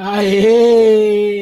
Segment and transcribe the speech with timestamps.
[0.00, 1.37] Aê!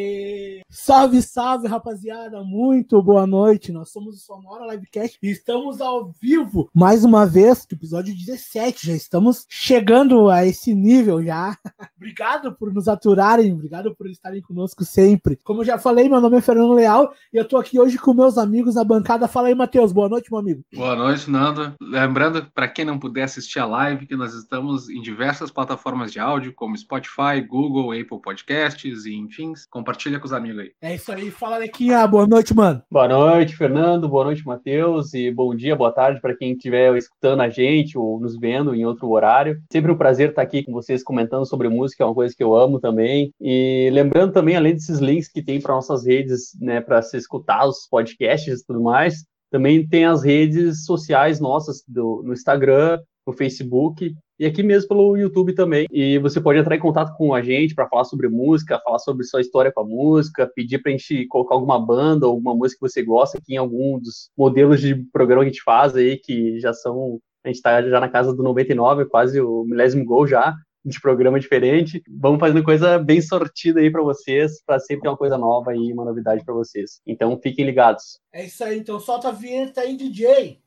[0.86, 2.45] Salve, salve, rapaziada!
[2.45, 3.73] Muito boa noite.
[3.73, 8.86] Nós somos o Sonora Livecast e estamos ao vivo mais uma vez, episódio 17.
[8.86, 11.59] Já estamos chegando a esse nível já.
[11.96, 15.34] obrigado por nos aturarem, obrigado por estarem conosco sempre.
[15.43, 18.14] Como eu já falei, meu nome é Fernando Leal e eu tô aqui hoje com
[18.14, 19.27] meus amigos na bancada.
[19.27, 19.91] Fala aí, Matheus.
[19.91, 20.62] Boa noite, meu amigo.
[20.73, 21.75] Boa noite, Nando.
[21.80, 26.21] Lembrando, para quem não puder assistir a live, que nós estamos em diversas plataformas de
[26.21, 29.53] áudio, como Spotify, Google, Apple Podcasts e enfim.
[29.68, 30.75] Compartilha com os amigos aí.
[30.82, 32.83] É isso aí, fala Lequinha, boa noite, mano.
[32.91, 37.41] Boa noite, Fernando, boa noite, Matheus, e bom dia, boa tarde para quem estiver escutando
[37.41, 39.59] a gente ou nos vendo em outro horário.
[39.73, 42.55] Sempre um prazer estar aqui com vocês comentando sobre música, é uma coisa que eu
[42.55, 43.33] amo também.
[43.41, 47.66] E lembrando também, além desses links que tem para nossas redes, né, para se escutar
[47.66, 53.33] os podcasts e tudo mais, também tem as redes sociais nossas do, no Instagram, no
[53.33, 55.87] Facebook e aqui mesmo pelo YouTube também.
[55.91, 59.25] E você pode entrar em contato com a gente para falar sobre música, falar sobre
[59.25, 62.79] sua história com a música, pedir para a gente colocar alguma banda ou alguma música
[62.79, 66.19] que você gosta aqui em algum dos modelos de programa que a gente faz aí,
[66.19, 67.19] que já são.
[67.44, 70.54] A gente está já na casa do 99, quase o milésimo gol já
[70.84, 72.02] de programa diferente.
[72.08, 75.92] Vamos fazendo coisa bem sortida aí para vocês, para sempre ter uma coisa nova e
[75.92, 77.00] uma novidade para vocês.
[77.06, 78.20] Então fiquem ligados.
[78.32, 80.60] É isso aí, então solta a vinheta aí, DJ.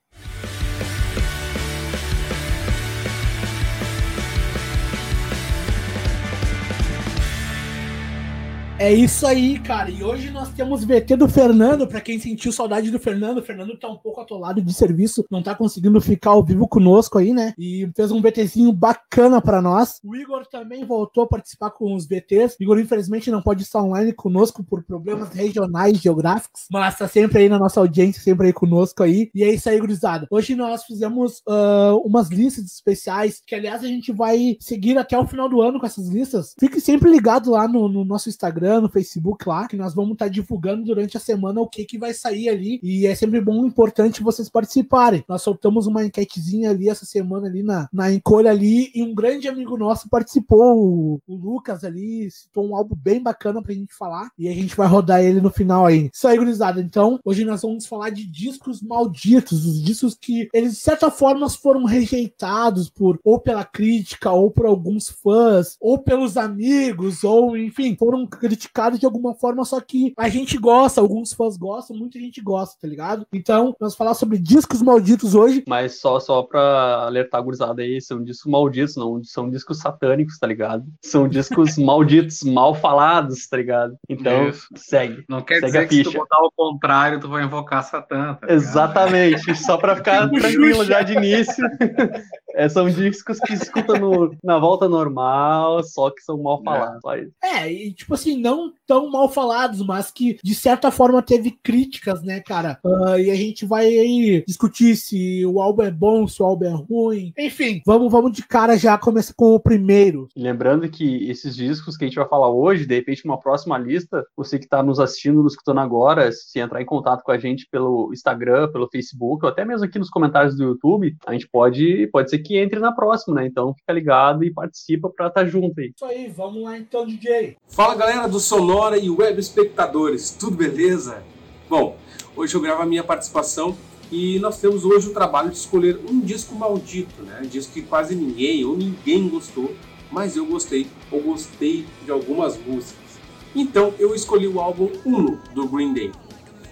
[8.80, 9.92] É isso aí, cara.
[9.92, 11.86] E hoje nós temos VT do Fernando.
[11.86, 15.44] Para quem sentiu saudade do Fernando, o Fernando tá um pouco atolado de serviço, não
[15.44, 17.54] tá conseguindo ficar ao vivo conosco aí, né?
[17.58, 20.00] E fez um VTzinho bacana para nós.
[20.02, 22.56] O Igor também voltou a participar com os VTs.
[22.58, 27.40] O Igor, infelizmente, não pode estar online conosco por problemas regionais, geográficos, mas tá sempre
[27.40, 29.30] aí na nossa audiência, sempre aí conosco aí.
[29.36, 30.26] E é isso aí, gurizada.
[30.32, 35.28] Hoje nós fizemos uh, umas listas especiais, que aliás a gente vai seguir até o
[35.28, 36.56] final do ano com essas listas.
[36.58, 40.14] Fique sempre ligado lá no, no nosso Instagram Instagram, no Facebook lá, que nós vamos
[40.14, 42.80] estar tá divulgando durante a semana o que que vai sair ali.
[42.84, 45.24] E é sempre bom e importante vocês participarem.
[45.28, 49.48] Nós soltamos uma enquetezinha ali essa semana ali na, na encolha ali e um grande
[49.48, 54.30] amigo nosso participou, o, o Lucas ali, citou um álbum bem bacana pra gente falar
[54.38, 56.10] e a gente vai rodar ele no final aí.
[56.14, 56.80] Isso aí, gurizada.
[56.82, 61.50] Então, hoje nós vamos falar de discos malditos, os discos que eles de certa forma
[61.50, 67.96] foram rejeitados por ou pela crítica ou por alguns fãs ou pelos amigos ou enfim,
[67.98, 68.28] foram
[68.60, 72.78] criticado de alguma forma, só que a gente gosta, alguns fãs gostam, muita gente gosta,
[72.82, 73.26] tá ligado?
[73.32, 75.64] Então, nós falar sobre discos malditos hoje.
[75.66, 80.38] Mas só, só pra alertar a gurizada aí, são discos malditos, não são discos satânicos,
[80.38, 80.84] tá ligado?
[81.02, 83.96] São discos malditos, mal falados, tá ligado?
[84.10, 84.68] Então, Isso.
[84.76, 85.24] segue.
[85.30, 88.36] Não quer segue dizer que se tu botar o contrário, tu vai invocar Satã.
[88.36, 91.64] Tá Exatamente, só pra ficar tranquilo já de início.
[92.56, 97.00] É, são discos que escutam no, na volta normal, só que são mal falados.
[97.42, 97.48] É.
[97.48, 98.49] é, e tipo assim, não
[98.88, 102.80] tão mal falados, mas que de certa forma teve críticas, né, cara?
[102.84, 106.66] Uh, e a gente vai aí discutir se o álbum é bom, se o álbum
[106.66, 107.34] é ruim.
[107.38, 110.28] Enfim, vamos, vamos de cara já começar com o primeiro.
[110.36, 114.26] Lembrando que esses discos que a gente vai falar hoje, de repente, uma próxima lista,
[114.36, 117.68] você que está nos assistindo, nos escutando agora, se entrar em contato com a gente
[117.72, 122.08] pelo Instagram, pelo Facebook, ou até mesmo aqui nos comentários do YouTube, a gente pode,
[122.08, 123.46] pode ser que entre na próxima, né?
[123.46, 125.92] Então fica ligado e participa para estar tá junto aí.
[125.96, 127.58] Isso aí, vamos lá então, DJ.
[127.68, 131.22] Fala galera do Sonora e web espectadores, tudo beleza?
[131.70, 131.98] Bom,
[132.36, 133.78] hoje eu gravo a minha participação
[134.10, 137.42] e nós temos hoje o trabalho de escolher um disco maldito, né?
[137.44, 139.76] Um disco que quase ninguém ou ninguém gostou,
[140.10, 143.20] mas eu gostei ou gostei de algumas músicas.
[143.54, 146.12] Então eu escolhi o álbum Uno do Green Day.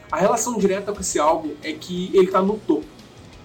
[0.10, 2.97] A relação direta com esse álbum é que ele está no topo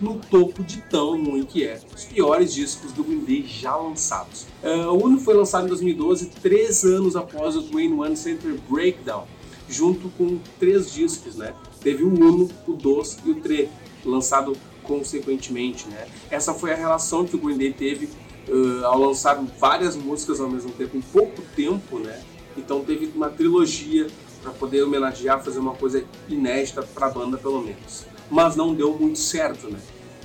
[0.02, 1.80] no topo de tão ruim que é.
[1.94, 4.46] Os piores discos do Green Day já lançados.
[4.62, 9.24] Uh, o Uno foi lançado em 2012, três anos após o Green One Center Breakdown,
[9.68, 11.54] junto com três discos, né?
[11.80, 13.68] Teve o Uno, o 2 e o 3,
[14.04, 16.08] lançado consequentemente, né?
[16.28, 18.06] Essa foi a relação que o Green Day teve
[18.48, 22.20] uh, ao lançar várias músicas ao mesmo tempo, em pouco tempo, né?
[22.56, 24.08] Então teve uma trilogia
[24.42, 28.98] para poder homenagear, fazer uma coisa inédita para a banda pelo menos mas não deu
[28.98, 29.78] muito certo, né?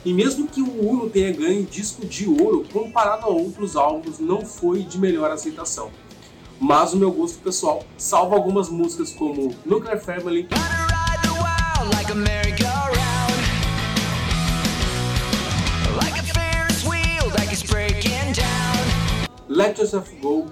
[0.06, 4.46] E mesmo que o Uno tenha ganho disco de ouro, comparado a outros álbuns, não
[4.46, 5.92] foi de melhor aceitação.
[6.58, 10.48] Mas o meu gosto pessoal salva algumas músicas como Nuclear Family,
[19.50, 20.46] Let Yourself Go,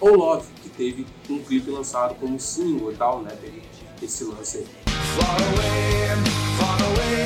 [0.00, 3.36] ou Love, que teve um clipe lançado como single e tal, né?
[3.40, 3.62] Teve
[4.02, 4.66] esse lance aí.
[5.16, 7.20] Far away, far away,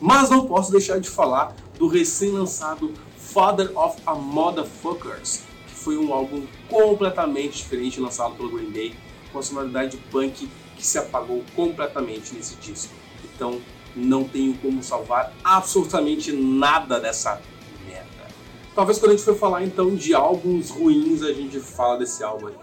[0.00, 6.12] Mas não posso deixar de falar do recém-lançado Father of a Motherfuckers, que foi um
[6.12, 8.94] álbum completamente diferente lançado pelo Green Day,
[9.32, 12.92] com a sonoridade punk que se apagou completamente nesse disco.
[13.24, 13.60] Então,
[13.94, 17.40] não tenho como salvar absolutamente nada dessa
[17.86, 18.28] merda.
[18.74, 22.48] Talvez quando a gente for falar então de álbuns ruins, a gente fala desse álbum
[22.48, 22.54] aí.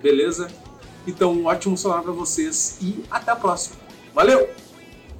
[0.00, 0.48] Beleza?
[1.06, 3.76] Então, um ótimo sonar para vocês e até a próxima.
[4.12, 4.65] Valeu!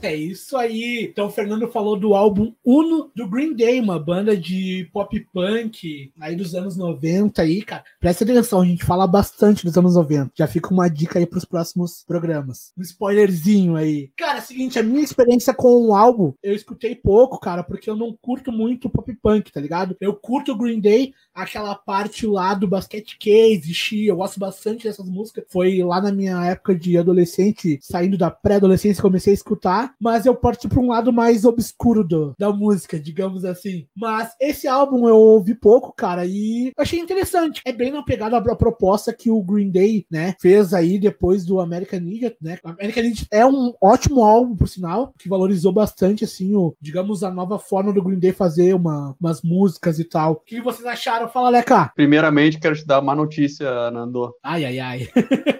[0.02, 1.08] É isso aí.
[1.10, 6.12] Então o Fernando falou do álbum Uno do Green Day, uma banda de pop punk
[6.20, 7.82] aí dos anos 90 aí, cara.
[7.98, 10.32] Presta atenção, a gente fala bastante dos anos 90.
[10.34, 12.72] Já fica uma dica aí pros próximos programas.
[12.76, 14.10] Um spoilerzinho aí.
[14.16, 17.88] Cara, é o seguinte, a minha experiência com o álbum, eu escutei pouco, cara, porque
[17.88, 19.96] eu não curto muito pop punk, tá ligado?
[20.00, 24.84] Eu curto o Green Day, aquela parte lá do Basket Case, Xi, eu gosto bastante
[24.84, 25.44] dessas músicas.
[25.48, 30.34] Foi lá na minha época de adolescente, saindo da pré-adolescência, comecei a escutar mas eu
[30.34, 33.86] parti para um lado mais obscuro do, da música, digamos assim.
[33.96, 37.62] Mas esse álbum eu ouvi pouco, cara, e achei interessante.
[37.64, 41.60] É bem na pegada da proposta que o Green Day, né, fez aí depois do
[41.60, 42.58] American Idiot, né?
[42.64, 47.30] American Idiot é um ótimo álbum, por sinal, que valorizou bastante, assim, o, digamos, a
[47.30, 50.32] nova forma do Green Day fazer uma, umas músicas e tal.
[50.32, 51.28] O que vocês acharam?
[51.28, 51.92] Fala, Leca.
[51.94, 54.34] Primeiramente, quero te dar uma notícia, Nando.
[54.42, 55.08] Ai, ai, ai.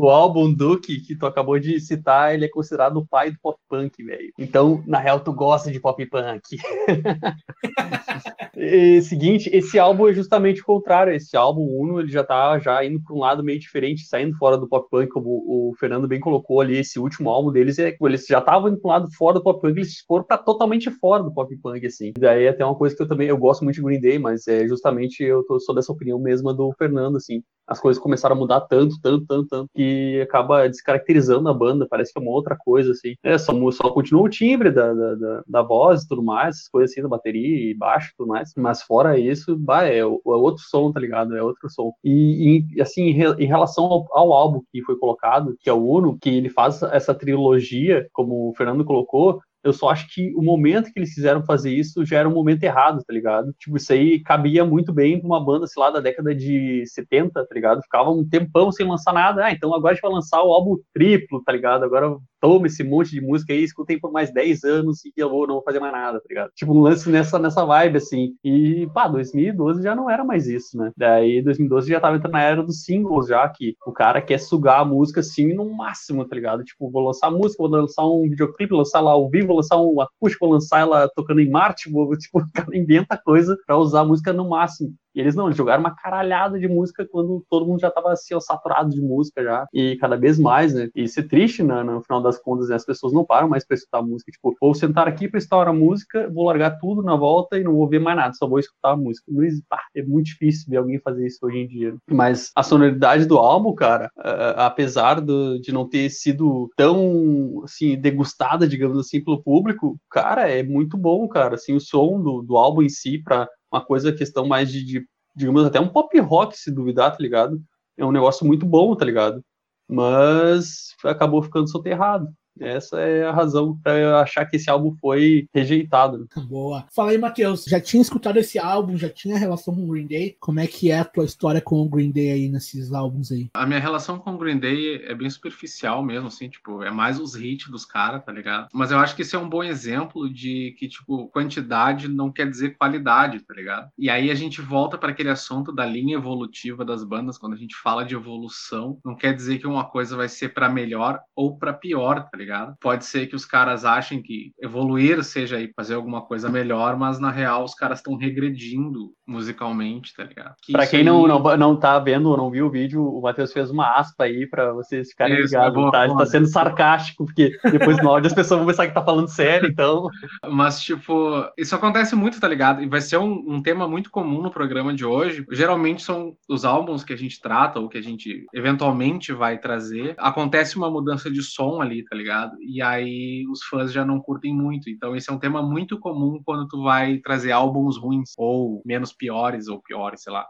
[0.00, 3.58] o álbum Duke, que tu acabou de citar, ele é considerado o pai do pop
[3.68, 4.32] punk, velho.
[4.38, 6.56] Então, na real, tu gosta de pop punk.
[8.56, 11.12] e, seguinte, esse álbum é justamente o contrário.
[11.12, 14.56] Esse álbum Uno, ele já tá já indo para um lado meio diferente, saindo fora
[14.56, 16.78] do pop punk, como o Fernando bem colocou ali.
[16.78, 19.60] Esse último álbum deles, é, eles já estavam indo para um lado fora do pop
[19.60, 22.08] punk, eles foram para totalmente fora do pop punk, assim.
[22.16, 24.48] E daí até uma coisa que eu também, eu gosto muito de Green Day, mas
[24.48, 28.38] é justamente eu tô, sou dessa opinião mesma do Fernando, assim as coisas começaram a
[28.38, 32.56] mudar tanto, tanto, tanto, tanto, que acaba descaracterizando a banda, parece que é uma outra
[32.56, 33.14] coisa, assim.
[33.22, 36.90] É, só, só continua o timbre da, da, da, voz e tudo mais, as coisas
[36.90, 40.62] assim, da bateria e baixo e tudo mais, mas fora isso, bah, é, é, outro
[40.68, 41.36] som, tá ligado?
[41.36, 41.92] É outro som.
[42.02, 46.18] E, e assim, em, relação ao, ao, álbum que foi colocado, que é o Uno,
[46.20, 50.92] que ele faz essa trilogia, como o Fernando colocou, eu só acho que o momento
[50.92, 53.52] que eles fizeram fazer isso já era um momento errado, tá ligado?
[53.58, 57.46] Tipo, isso aí cabia muito bem pra uma banda, sei lá, da década de 70,
[57.46, 57.82] tá ligado?
[57.82, 59.44] Ficava um tempão sem lançar nada.
[59.44, 61.84] Ah, então agora a gente vai lançar o álbum triplo, tá ligado?
[61.84, 65.46] Agora toma esse monte de música aí, escutem por mais 10 anos e eu vou,
[65.46, 66.50] não vou fazer mais nada, tá ligado?
[66.54, 68.34] Tipo, um lance nessa, nessa vibe, assim.
[68.42, 70.90] E, pá, 2012 já não era mais isso, né?
[70.96, 74.80] Daí, 2012 já tava entrando na era dos singles, já que o cara quer sugar
[74.80, 76.64] a música, assim, no máximo, tá ligado?
[76.64, 80.00] Tipo, vou lançar música, vou lançar um videoclipe, lançar lá ao vivo, vou lançar um
[80.00, 84.00] acústico, vou lançar ela tocando em Marte, vou, tipo, o cara inventa coisa pra usar
[84.00, 84.94] a música no máximo.
[85.20, 88.40] Eles não, eles jogaram uma caralhada de música quando todo mundo já tava assim, ó,
[88.40, 89.66] saturado de música já.
[89.72, 90.88] E cada vez mais, né?
[90.94, 91.82] E isso é triste, né?
[91.82, 92.76] No final das contas, né?
[92.76, 94.32] as pessoas não param mais pra escutar música.
[94.32, 97.74] Tipo, vou sentar aqui pra escutar a música, vou largar tudo na volta e não
[97.74, 99.30] vou ver mais nada, só vou escutar a música.
[99.30, 101.94] Mas, pá, é muito difícil ver alguém fazer isso hoje em dia.
[102.10, 104.10] Mas a sonoridade do álbum, cara,
[104.56, 110.62] apesar do, de não ter sido tão, assim, degustada, digamos assim, pelo público, cara, é
[110.62, 111.54] muito bom, cara.
[111.54, 115.06] Assim, o som do, do álbum em si, pra uma coisa, questão mais de, de,
[115.34, 117.62] digamos, até um pop rock, se duvidar, tá ligado?
[117.96, 119.44] É um negócio muito bom, tá ligado?
[119.88, 122.28] Mas acabou ficando soterrado.
[122.60, 126.28] Essa é a razão para eu achar que esse álbum foi rejeitado.
[126.48, 126.86] Boa.
[126.94, 127.64] Fala aí, Matheus.
[127.64, 128.96] Já tinha escutado esse álbum?
[128.96, 130.36] Já tinha relação com o Green Day?
[130.38, 133.48] Como é que é a tua história com o Green Day aí nesses álbuns aí?
[133.54, 137.18] A minha relação com o Green Day é bem superficial mesmo, assim, tipo, é mais
[137.18, 138.68] os hits dos caras, tá ligado?
[138.72, 142.48] Mas eu acho que esse é um bom exemplo de que, tipo, quantidade não quer
[142.48, 143.90] dizer qualidade, tá ligado?
[143.98, 147.58] E aí a gente volta para aquele assunto da linha evolutiva das bandas, quando a
[147.58, 151.58] gente fala de evolução, não quer dizer que uma coisa vai ser para melhor ou
[151.58, 152.49] para pior, tá ligado?
[152.50, 152.74] Ligado?
[152.80, 157.20] Pode ser que os caras achem que evoluir seja aí fazer alguma coisa melhor, mas
[157.20, 160.54] na real os caras estão regredindo musicalmente, tá ligado?
[160.62, 161.04] Que pra quem aí...
[161.04, 164.24] não, não, não tá vendo ou não viu o vídeo, o Matheus fez uma aspa
[164.24, 166.04] aí pra vocês ficarem isso, ligados, boa, tá?
[166.04, 169.28] Ele tá sendo sarcástico, porque depois no áudio as pessoas vão pensar que tá falando
[169.28, 170.08] sério, então.
[170.50, 172.82] Mas, tipo, isso acontece muito, tá ligado?
[172.82, 175.44] E vai ser um, um tema muito comum no programa de hoje.
[175.52, 180.14] Geralmente são os álbuns que a gente trata ou que a gente eventualmente vai trazer.
[180.18, 182.39] Acontece uma mudança de som ali, tá ligado?
[182.40, 182.56] Ligado?
[182.60, 184.88] E aí os fãs já não curtem muito.
[184.88, 189.12] Então esse é um tema muito comum quando tu vai trazer álbuns ruins, ou menos
[189.12, 190.46] piores, ou piores, sei lá.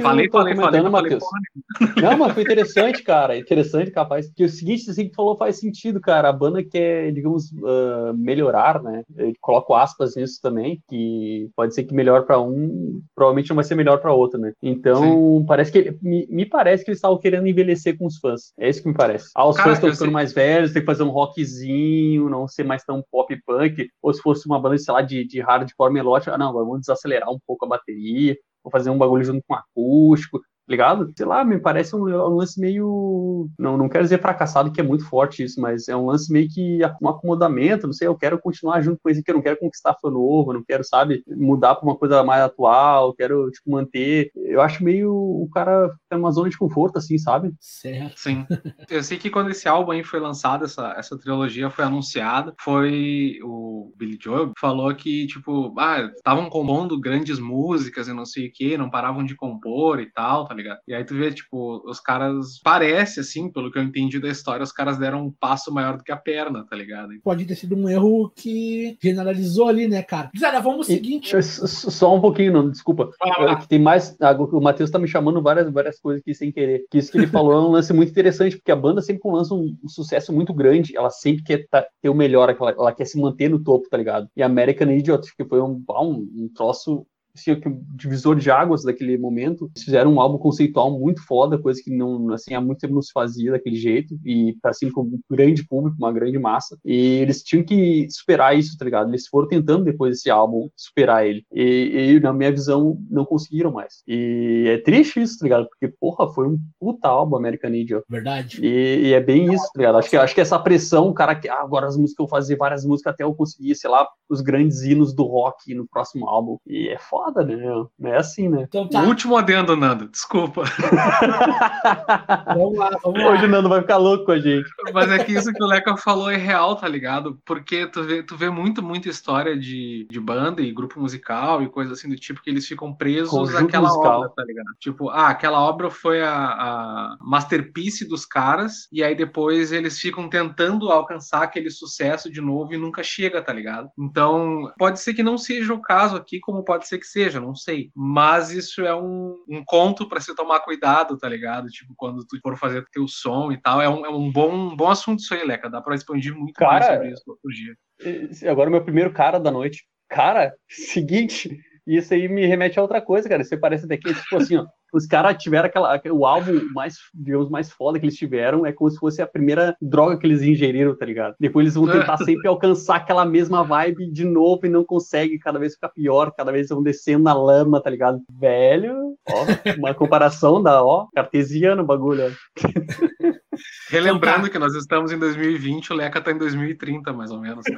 [0.00, 1.18] Falei, falei, falei, falei,
[2.02, 3.36] Não, mas foi interessante, cara.
[3.36, 4.30] Interessante, capaz.
[4.30, 6.28] Que o seguinte, assim, que falou faz sentido, cara.
[6.28, 9.02] A banda quer, digamos, uh, melhorar, né?
[9.16, 13.64] Eu coloco aspas nisso também, que pode ser que melhor para um, provavelmente não vai
[13.64, 14.52] ser melhor para outro, né?
[14.62, 15.46] Então, Sim.
[15.46, 18.52] parece que me, me, parece que eles estavam querendo envelhecer com os fãs.
[18.58, 19.30] É isso que me parece.
[19.34, 22.64] Ah, os cara, fãs estão ficando mais velhos, tem que fazer um rockzinho, não ser
[22.64, 26.34] mais tão pop punk, ou se fosse uma banda, sei lá, de, de hardcore melódica,
[26.34, 30.40] ah, não, vamos desacelerar um pouco a bateria, vou fazer um bagulho junto com acústico,
[30.68, 31.12] ligado?
[31.16, 33.48] Sei lá, me parece um, um, lance meio.
[33.58, 36.48] Não, não quero dizer fracassado, que é muito forte isso, mas é um lance meio
[36.48, 37.86] que um acomodamento.
[37.86, 40.52] Não sei, eu quero continuar junto com esse que eu não quero conquistar fã novo,
[40.52, 44.30] não quero, sabe, mudar para uma coisa mais atual, quero, tipo, manter.
[44.34, 47.52] Eu acho meio o cara fica numa zona de conforto, assim, sabe?
[47.60, 48.18] Certo.
[48.18, 48.46] Sim.
[48.88, 53.38] Eu sei que quando esse álbum aí foi lançado, essa, essa trilogia foi anunciada, foi
[53.42, 58.52] o Billy Joel falou que, tipo, ah, estavam compondo grandes músicas e não sei o
[58.52, 60.78] que, não paravam de compor e tal, tá tá ligado?
[60.86, 64.62] E aí tu vê, tipo, os caras, parece assim, pelo que eu entendi da história,
[64.62, 67.10] os caras deram um passo maior do que a perna, tá ligado?
[67.22, 70.30] Pode ter sido um erro que generalizou ali, né, cara?
[70.38, 71.34] Zara, vamos o seguinte.
[71.42, 73.10] Só um pouquinho, não, desculpa.
[73.20, 74.16] Ah, que tem mais.
[74.52, 76.84] O Matheus tá me chamando várias, várias coisas aqui sem querer.
[76.90, 79.54] Que isso que ele falou é um lance muito interessante, porque a banda sempre lança
[79.54, 83.06] um, um sucesso muito grande, ela sempre quer tá, ter o melhor, ela, ela, quer
[83.06, 84.28] se manter no topo, tá ligado?
[84.36, 87.06] E American Idiot, que foi um, um, um troço
[87.36, 89.70] assim, o divisor de águas daquele momento.
[89.74, 93.02] Eles fizeram um álbum conceitual muito foda, coisa que não, assim, há muito tempo não
[93.02, 96.78] se fazia daquele jeito, e assim, com um grande público, uma grande massa.
[96.84, 99.10] E eles tinham que superar isso, tá ligado?
[99.10, 101.44] Eles foram tentando depois desse álbum superar ele.
[101.52, 104.02] E, e na minha visão, não conseguiram mais.
[104.06, 105.68] E é triste isso, tá ligado?
[105.68, 108.04] Porque, porra, foi um puta álbum American Idiot.
[108.08, 108.60] Verdade.
[108.62, 109.98] E, e, é bem isso, tá ligado?
[109.98, 112.28] Acho que, acho que essa pressão, o cara que ah, agora as músicas eu vou
[112.28, 116.28] fazer várias músicas até eu conseguir, sei lá, os grandes hinos do rock no próximo
[116.28, 116.56] álbum.
[116.66, 117.56] E é foda foda, né?
[118.02, 118.64] É assim, né?
[118.68, 119.02] Então tá.
[119.02, 120.64] O último adendo, Nando, desculpa.
[122.46, 123.30] vamos lá, vamos lá.
[123.30, 124.68] Hoje o Nando vai ficar louco com a gente.
[124.92, 127.40] Mas é que isso que o Leca falou é real, tá ligado?
[127.44, 131.68] Porque tu vê, tu vê muito, muita história de, de banda e grupo musical e
[131.68, 134.18] coisa assim do tipo que eles ficam presos Conjunto àquela musical.
[134.18, 134.66] obra, tá ligado?
[134.78, 140.28] Tipo, ah, aquela obra foi a, a masterpiece dos caras e aí depois eles ficam
[140.28, 143.88] tentando alcançar aquele sucesso de novo e nunca chega, tá ligado?
[143.98, 147.54] Então, pode ser que não seja o caso aqui, como pode ser que seja, não
[147.54, 147.90] sei.
[147.94, 151.68] Mas isso é um, um conto para se tomar cuidado, tá ligado?
[151.68, 153.80] Tipo, quando tu for fazer teu som e tal.
[153.80, 155.70] É um, é um, bom, um bom assunto isso aí, Leca.
[155.70, 158.50] Dá pra expandir muito cara, mais sobre isso outro dia.
[158.50, 159.84] Agora, o meu primeiro cara da noite.
[160.08, 161.56] Cara, seguinte,
[161.86, 163.44] isso aí me remete a outra coisa, cara.
[163.44, 167.50] Você parece até que, tipo assim, ó, os caras tiveram aquela, o álbum mais, digamos,
[167.50, 170.96] mais foda que eles tiveram, é como se fosse a primeira droga que eles ingeriram,
[170.96, 171.34] tá ligado?
[171.38, 175.58] Depois eles vão tentar sempre alcançar aquela mesma vibe de novo e não conseguem, cada
[175.58, 178.20] vez fica pior, cada vez vão descendo na lama, tá ligado?
[178.30, 179.44] Velho, ó,
[179.78, 182.34] uma comparação da, ó, cartesiano o bagulho.
[183.88, 184.50] Relembrando então tá.
[184.50, 187.74] que nós estamos em 2020, o Leca tá em 2030, mais ou menos, tá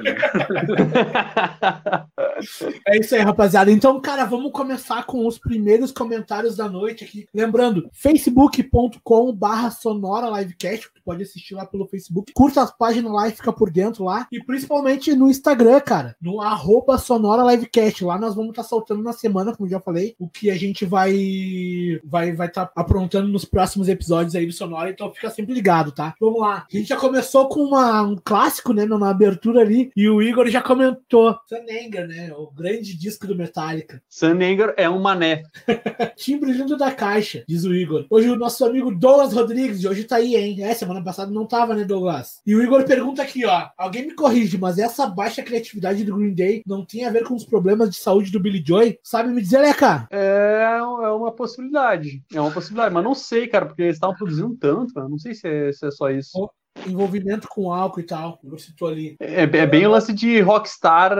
[2.85, 3.71] É isso aí, rapaziada.
[3.71, 7.27] Então, cara, vamos começar com os primeiros comentários da noite aqui.
[7.33, 12.31] Lembrando, facebook.com barra sonora livecast, tu pode assistir lá pelo Facebook.
[12.33, 14.27] Curta as páginas lá e fica por dentro lá.
[14.31, 18.03] E principalmente no Instagram, cara, no arroba sonora livecast.
[18.03, 20.85] Lá nós vamos estar tá soltando na semana, como já falei, o que a gente
[20.85, 25.53] vai vai vai estar tá aprontando nos próximos episódios aí do Sonora, então fica sempre
[25.53, 26.15] ligado, tá?
[26.19, 26.65] Vamos lá.
[26.71, 30.47] A gente já começou com uma, um clássico, né, na abertura ali, e o Igor
[30.47, 31.37] já comentou.
[31.47, 32.31] Sunninger, né?
[32.33, 34.01] O grande disco do Metallica.
[34.09, 35.43] Sunninger é um mané.
[36.15, 38.05] Timbre lindo da caixa, diz o Igor.
[38.09, 40.63] Hoje o nosso amigo Douglas Rodrigues, de hoje tá aí, hein?
[40.63, 42.41] É, semana passada não tava, né, Douglas?
[42.45, 43.67] E o Igor pergunta aqui, ó.
[43.77, 47.35] Alguém me corrige, mas essa baixa criatividade do Green Day não tem a ver com
[47.35, 48.97] os problemas de saúde do Billy Joy?
[49.03, 50.07] Sabe me dizer, Leca?
[50.09, 52.23] É, é uma possibilidade.
[52.33, 55.07] É uma possibilidade, mas não sei, cara, porque eles estavam produzindo tanto, cara.
[55.07, 56.49] Não sei se é, se é só isso
[56.85, 58.39] envolvimento com álcool e tal.
[58.43, 59.15] Eu citou ali.
[59.19, 61.15] É, é, bem o lance de rockstar,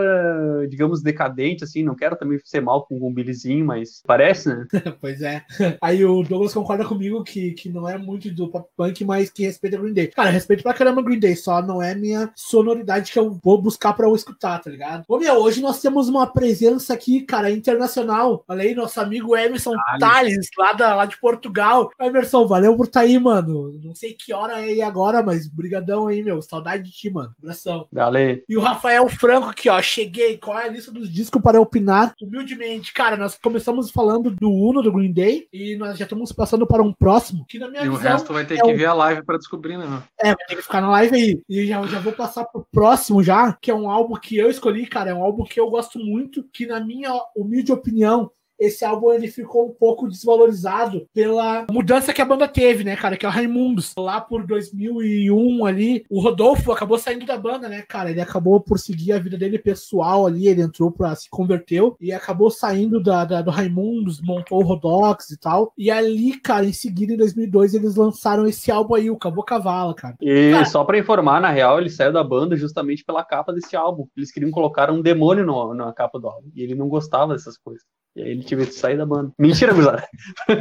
[0.69, 1.83] digamos, decadente, assim.
[1.83, 4.65] Não quero também ser mal com um Billyzinho, mas parece, né?
[5.01, 5.43] pois é.
[5.81, 9.43] Aí o Douglas concorda comigo que, que não é muito do pop punk, mas que
[9.43, 10.07] respeita Green Day.
[10.07, 13.93] Cara, respeito pra caramba Green Day, só não é minha sonoridade que eu vou buscar
[13.93, 15.03] pra eu escutar, tá ligado?
[15.07, 18.43] Ô, meu, hoje nós temos uma presença aqui, cara, internacional.
[18.47, 21.89] Olha aí, nosso amigo Emerson Thales, lá, da, lá de Portugal.
[21.99, 23.73] Emerson, valeu por estar tá aí, mano.
[23.83, 26.42] Não sei que hora é agora, mas brigadão aí, meu.
[26.42, 27.34] Saudade de ti, mano.
[27.42, 27.88] Abração.
[27.92, 28.44] Valeu.
[28.48, 29.82] E o Rafael Franco aqui, ó.
[29.82, 30.38] Cheguei.
[30.38, 32.13] Qual é a lista dos discos para opinar?
[32.22, 36.66] Humildemente, cara, nós começamos falando do Uno, do Green Day, e nós já estamos passando
[36.66, 38.77] para um próximo, que na minha E visão, o resto vai ter é que o...
[38.77, 40.04] ver a live para descobrir, né?
[40.20, 41.42] É, vai ter que ficar na live aí.
[41.48, 44.86] E já, já vou passar pro próximo já, que é um álbum que eu escolhi,
[44.88, 45.12] cara.
[45.12, 49.27] É um álbum que eu gosto muito, que na minha humilde opinião, esse álbum ele
[49.27, 53.17] ficou um pouco desvalorizado pela mudança que a banda teve, né, cara?
[53.17, 53.93] Que é o Raimundos.
[53.97, 58.09] Lá por 2001 ali, o Rodolfo acabou saindo da banda, né, cara?
[58.09, 62.11] Ele acabou por seguir a vida dele pessoal ali, ele entrou pra se converteu e
[62.11, 65.73] acabou saindo da, da do Raimundos, montou o Rodox e tal.
[65.77, 69.93] E ali, cara, em seguida, em 2002, eles lançaram esse álbum aí, o Cabo Cavala,
[69.93, 70.15] cara.
[70.21, 73.75] E cara, só pra informar, na real, ele saiu da banda justamente pela capa desse
[73.75, 74.07] álbum.
[74.15, 76.49] Eles queriam colocar um demônio no, na capa do álbum.
[76.55, 77.83] E ele não gostava dessas coisas.
[78.17, 79.31] E aí ele teve que sair da banda.
[79.38, 80.03] Mentira, Guzara.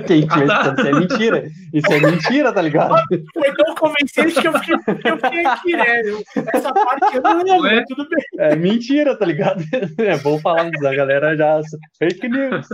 [0.06, 1.50] Quem tiver isso é mentira.
[1.72, 3.02] Isso é mentira, tá ligado?
[3.32, 6.02] Foi tão convencente que eu fiquei, que eu fiquei aqui, né?
[6.52, 7.84] Essa parte eu não lembro, é?
[7.88, 8.24] tudo bem.
[8.38, 9.64] É mentira, tá ligado?
[9.96, 11.60] É bom falar a galera já.
[11.98, 12.66] Fake news.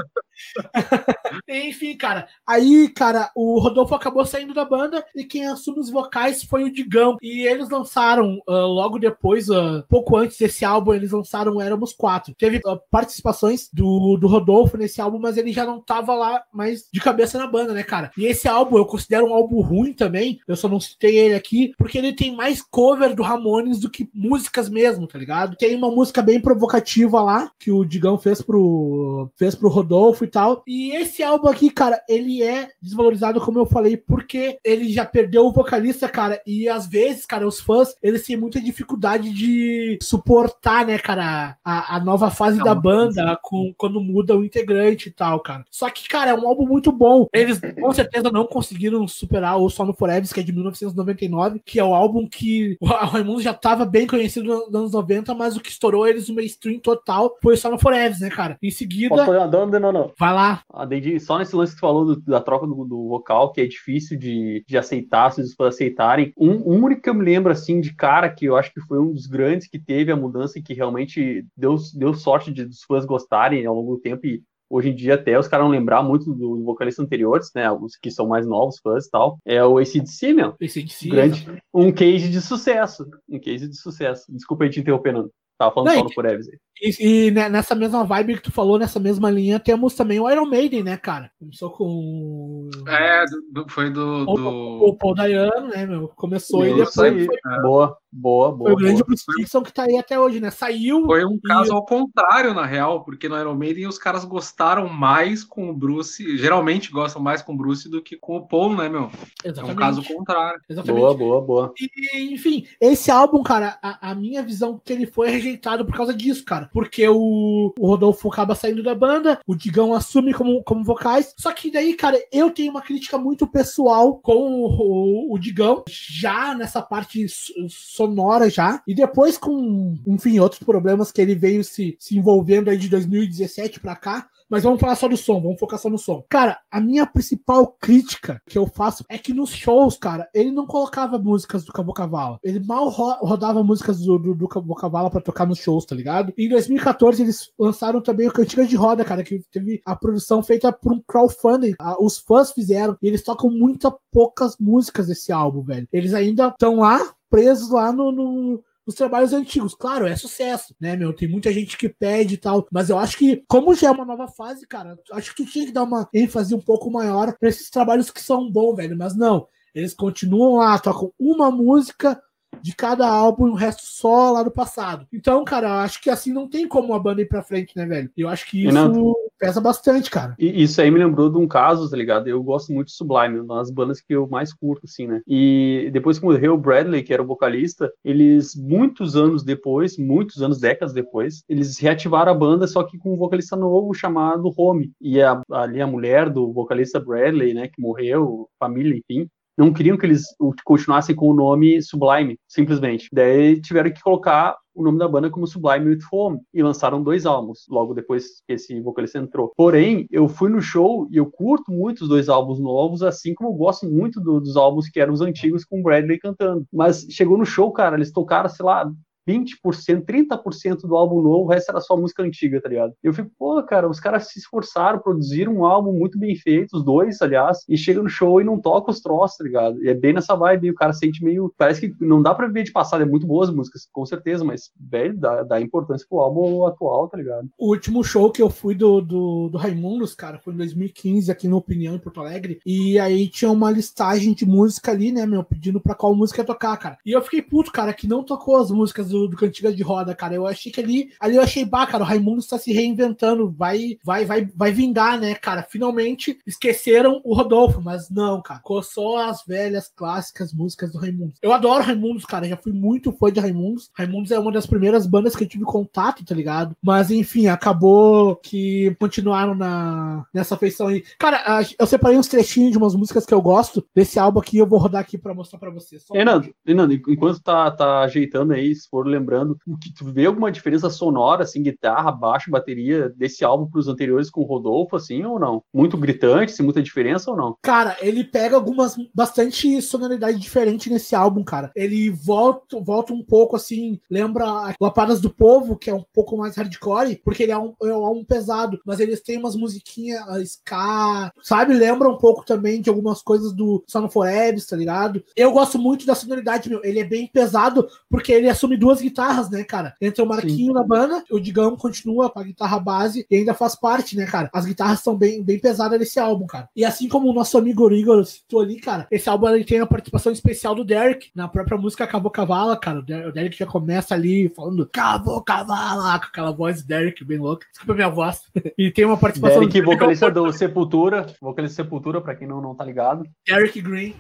[1.49, 2.27] Enfim, cara.
[2.47, 6.73] Aí, cara, o Rodolfo acabou saindo da banda e quem assume os vocais foi o
[6.73, 7.17] Digão.
[7.23, 12.35] E eles lançaram, uh, logo depois, uh, pouco antes desse álbum, eles lançaram Éramos Quatro.
[12.35, 16.87] Teve uh, participações do, do Rodolfo nesse álbum, mas ele já não tava lá mais
[16.93, 18.11] de cabeça na banda, né, cara?
[18.17, 20.41] E esse álbum eu considero um álbum ruim também.
[20.47, 24.09] Eu só não citei ele aqui, porque ele tem mais cover do Ramones do que
[24.15, 25.57] músicas mesmo, tá ligado?
[25.57, 30.29] Tem uma música bem provocativa lá, que o Digão fez pro, fez pro Rodolfo e
[30.29, 30.63] tal.
[30.67, 35.47] E esse álbum aqui, cara, ele é desvalorizado, como eu falei, porque ele já perdeu
[35.47, 36.41] o vocalista, cara.
[36.47, 41.97] E às vezes, cara, os fãs, eles têm muita dificuldade de suportar, né, cara, a,
[41.97, 44.62] a nova fase da banda com, quando muda o integrante
[45.09, 45.65] e tal, cara.
[45.71, 47.27] Só que, cara, é um álbum muito bom.
[47.33, 51.79] Eles com certeza não conseguiram superar o Só no Forever, que é de 1999, que
[51.79, 55.61] é o álbum que o Raimundo já tava bem conhecido nos anos 90, mas o
[55.61, 58.57] que estourou eles no mainstream total foi Só no Forever, né, cara?
[58.63, 59.15] Em seguida.
[59.17, 60.13] Não, não.
[60.19, 60.63] Vai lá.
[60.73, 60.87] Ah,
[61.21, 64.19] só nesse lance que tu falou do, da troca do, do, vocal, que é difícil
[64.19, 66.33] de, de aceitar, se os fãs aceitarem.
[66.37, 68.99] Um, um único que eu me lembro, assim, de cara, que eu acho que foi
[68.99, 72.83] um dos grandes que teve a mudança e que realmente deu, deu sorte de, dos
[72.83, 76.03] fãs gostarem ao longo do tempo e hoje em dia até os caras não lembrar
[76.03, 77.71] muito do, do vocalista anteriores, né?
[77.71, 79.39] Os que são mais novos, fãs e tal.
[79.45, 80.55] É o ACDC, meu.
[80.61, 81.09] ACDC.
[81.11, 83.07] Grande, um case de sucesso.
[83.29, 84.25] Um case de sucesso.
[84.33, 85.31] Desculpa aí te interromper, Nando.
[85.63, 86.59] Tava falando não, só por Eves aí.
[86.83, 90.47] E, e, nessa mesma vibe que tu falou, nessa mesma linha, temos também o Iron
[90.47, 91.31] Maiden, né, cara?
[91.39, 92.69] Começou com.
[92.89, 94.25] É, do, foi do.
[94.29, 94.49] O, do...
[94.89, 96.09] o Paul Dayano, né, meu?
[96.09, 96.93] Começou e depois.
[96.93, 97.23] Foi...
[97.25, 97.63] É.
[97.63, 98.71] Boa, boa, boa.
[98.71, 100.51] Foi o grande Bruce Dixon que tá aí até hoje, né?
[100.51, 101.05] Saiu.
[101.07, 105.45] Foi um caso ao contrário, na real, porque no Iron Maiden os caras gostaram mais
[105.45, 106.37] com o Bruce.
[106.37, 109.09] Geralmente gostam mais com o Bruce do que com o Paul, né, meu?
[109.45, 109.71] Exatamente.
[109.71, 110.61] É um caso contrário.
[110.69, 111.01] Exatamente.
[111.01, 111.75] Boa, boa, boa.
[111.79, 116.15] E, enfim, esse álbum, cara, a, a minha visão que ele foi rejeitado por causa
[116.15, 116.69] disso, cara.
[116.73, 121.35] Porque o, o Rodolfo acaba saindo da banda, o Digão assume como, como vocais.
[121.39, 125.85] Só que daí, cara, eu tenho uma crítica muito pessoal com o, o, o Digão,
[125.89, 127.27] já nessa parte
[127.69, 128.83] sonora já.
[128.87, 133.81] E depois com, enfim, outros problemas que ele veio se, se envolvendo aí de 2017
[133.81, 134.29] pra cá.
[134.53, 136.23] Mas vamos falar só do som, vamos focar só no som.
[136.29, 140.67] Cara, a minha principal crítica que eu faço é que nos shows, cara, ele não
[140.67, 142.39] colocava músicas do Cabo Cavala.
[142.45, 145.95] Ele mal ro rodava músicas do, do, do Cabo Cavala pra tocar nos shows, tá
[145.95, 146.35] ligado?
[146.37, 150.71] Em 2014, eles lançaram também o Cantiga de Roda, cara, que teve a produção feita
[150.71, 151.73] por um crowdfunding.
[151.99, 155.89] Os fãs fizeram e eles tocam muito poucas músicas desse álbum, velho.
[155.91, 159.75] Eles ainda estão lá, presos lá no, no os trabalhos antigos.
[159.75, 161.13] Claro, é sucesso, né, meu?
[161.13, 164.05] Tem muita gente que pede e tal, mas eu acho que, como já é uma
[164.05, 167.49] nova fase, cara, acho que tu tinha que dar uma ênfase um pouco maior pra
[167.49, 168.97] esses trabalhos que são bons, velho.
[168.97, 172.21] Mas não, eles continuam lá, tocam uma música
[172.63, 175.07] de cada álbum e o resto só lá do passado.
[175.13, 177.85] Então, cara, eu acho que assim não tem como a banda ir pra frente, né,
[177.87, 178.11] velho?
[178.17, 180.37] Eu acho que isso pesa bastante, cara.
[180.39, 182.29] E isso aí me lembrou de um caso, tá ligado?
[182.29, 185.21] Eu gosto muito de Sublime, uma das bandas que eu mais curto, assim, né?
[185.27, 190.41] E depois que morreu o Bradley, que era o vocalista, eles, muitos anos depois, muitos
[190.43, 194.93] anos, décadas depois, eles reativaram a banda, só que com um vocalista novo chamado Home.
[195.01, 199.97] E a, ali a mulher do vocalista Bradley, né, que morreu, família, enfim, não queriam
[199.97, 200.25] que eles
[200.65, 203.09] continuassem com o nome Sublime, simplesmente.
[203.13, 207.27] Daí tiveram que colocar o nome da banda como Sublime with Home e lançaram dois
[207.27, 209.53] álbuns logo depois que esse vocalista entrou.
[209.57, 213.51] Porém, eu fui no show e eu curto muito os dois álbuns novos, assim como
[213.51, 216.67] eu gosto muito do, dos álbuns que eram os antigos com o Bradley cantando.
[216.73, 218.91] Mas chegou no show, cara, eles tocaram, sei lá,
[219.29, 222.95] 20%, 30% do álbum novo, o resto era só música antiga, tá ligado?
[223.03, 226.85] Eu fico, pô, cara, os caras se esforçaram, produziram um álbum muito bem feito, os
[226.85, 229.83] dois, aliás, e chega no show e não toca os troços, tá ligado?
[229.83, 231.53] E é bem nessa vibe, o cara sente meio.
[231.57, 234.71] Parece que não dá pra ver de passado, é muito boas músicas, com certeza, mas,
[234.79, 237.49] velho, dá, dá importância pro álbum atual, tá ligado?
[237.59, 241.49] O último show que eu fui do, do, do Raimundos, cara, foi em 2015, aqui
[241.49, 245.45] no Opinião, em Porto Alegre, e aí tinha uma listagem de música ali, né, meu,
[245.45, 246.99] pedindo pra qual música tocar, cara.
[247.05, 250.15] E eu fiquei puto, cara, que não tocou as músicas do, do Cantiga de Roda,
[250.15, 250.35] cara.
[250.35, 253.99] Eu achei que ali, ali eu achei, bah, cara, o Raimundo está se reinventando, vai,
[254.05, 255.63] vai, vai, vai vingar, né, cara?
[255.63, 258.59] Finalmente esqueceram o Rodolfo, mas não, cara.
[258.59, 261.35] Ficou só as velhas, clássicas músicas do Raimundo.
[261.41, 262.49] Eu adoro Raimundos, cara.
[262.49, 263.91] Já fui muito fã de Raimundos.
[263.95, 266.77] Raimundos é uma das primeiras bandas que eu tive contato, tá ligado?
[266.83, 271.05] Mas enfim, acabou que continuaram na, nessa feição aí.
[271.19, 274.59] Cara, eu separei uns trechinhos de umas músicas que eu gosto desse álbum aqui.
[274.59, 276.03] Eu vou rodar aqui pra mostrar pra vocês.
[276.03, 280.53] Só Fernando, Fernando, enquanto tá, tá ajeitando aí, se for lembrando, que tu vê alguma
[280.53, 285.39] diferença sonora, assim, guitarra, baixo, bateria desse álbum pros anteriores com o Rodolfo, assim, ou
[285.39, 285.63] não?
[285.73, 287.57] Muito gritante, se muita diferença ou não?
[287.63, 291.71] Cara, ele pega algumas bastante sonoridade diferente nesse álbum, cara.
[291.75, 296.57] Ele volta, volta um pouco assim, lembra Lapadas do Povo, que é um pouco mais
[296.57, 300.43] hardcore, porque ele é um, é um álbum pesado, mas eles têm umas musiquinhas uh,
[300.43, 301.75] ska, sabe?
[301.75, 305.23] Lembra um pouco também de algumas coisas do Son for Ebs, tá ligado?
[305.37, 306.81] Eu gosto muito da sonoridade, meu.
[306.85, 309.95] Ele é bem pesado, porque ele assume duas guitarras, né, cara?
[310.01, 310.73] Entra o Marquinho Sim.
[310.73, 314.51] na banda, o Digão continua com a guitarra base e ainda faz parte, né, cara?
[314.53, 316.69] As guitarras são bem, bem pesadas nesse álbum, cara.
[316.75, 319.87] E assim como o nosso amigo Igor citou ali, cara, esse álbum ele tem a
[319.87, 322.99] participação especial do Derek na própria música Acabou Cavala, cara.
[323.01, 327.67] O Derek já começa ali falando Acabou Cavala, com aquela voz do Derek bem louca.
[327.71, 328.43] Desculpa a minha voz.
[328.77, 332.75] e tem uma participação Derek, do vocalista do Sepultura, vocalista Sepultura, pra quem não, não
[332.75, 333.25] tá ligado.
[333.47, 334.15] Derek Green.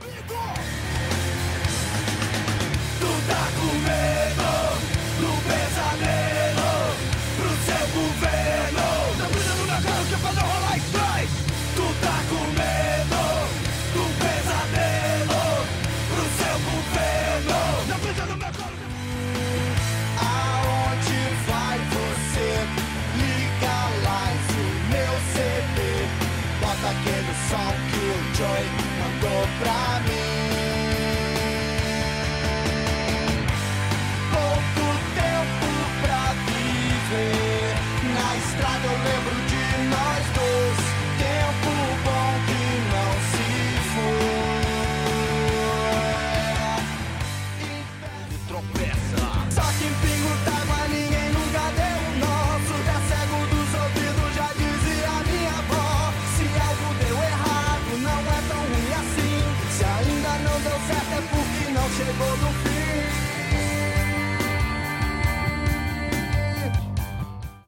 [29.62, 30.01] pra